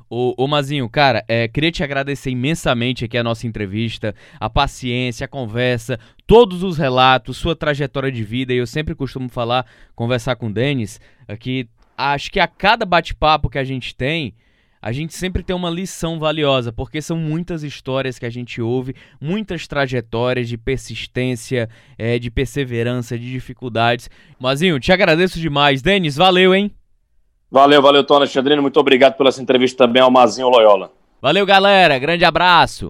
[0.09, 5.24] Ô, ô Mazinho, cara, é, queria te agradecer imensamente aqui a nossa entrevista, a paciência,
[5.24, 8.54] a conversa, todos os relatos, sua trajetória de vida.
[8.54, 11.68] E eu sempre costumo falar, conversar com o Denis, aqui.
[11.98, 14.34] Acho que a cada bate-papo que a gente tem,
[14.82, 18.94] a gente sempre tem uma lição valiosa, porque são muitas histórias que a gente ouve,
[19.20, 24.11] muitas trajetórias de persistência, é, de perseverança, de dificuldades.
[24.38, 25.82] Mazinho, te agradeço demais.
[25.82, 26.70] Denis, valeu, hein?
[27.57, 28.61] Valeu, valeu, Tom Alexandrino.
[28.61, 30.92] Muito obrigado pela essa entrevista também ao Mazinho Loyola.
[31.22, 31.98] Valeu, galera.
[31.98, 32.84] Grande abraço.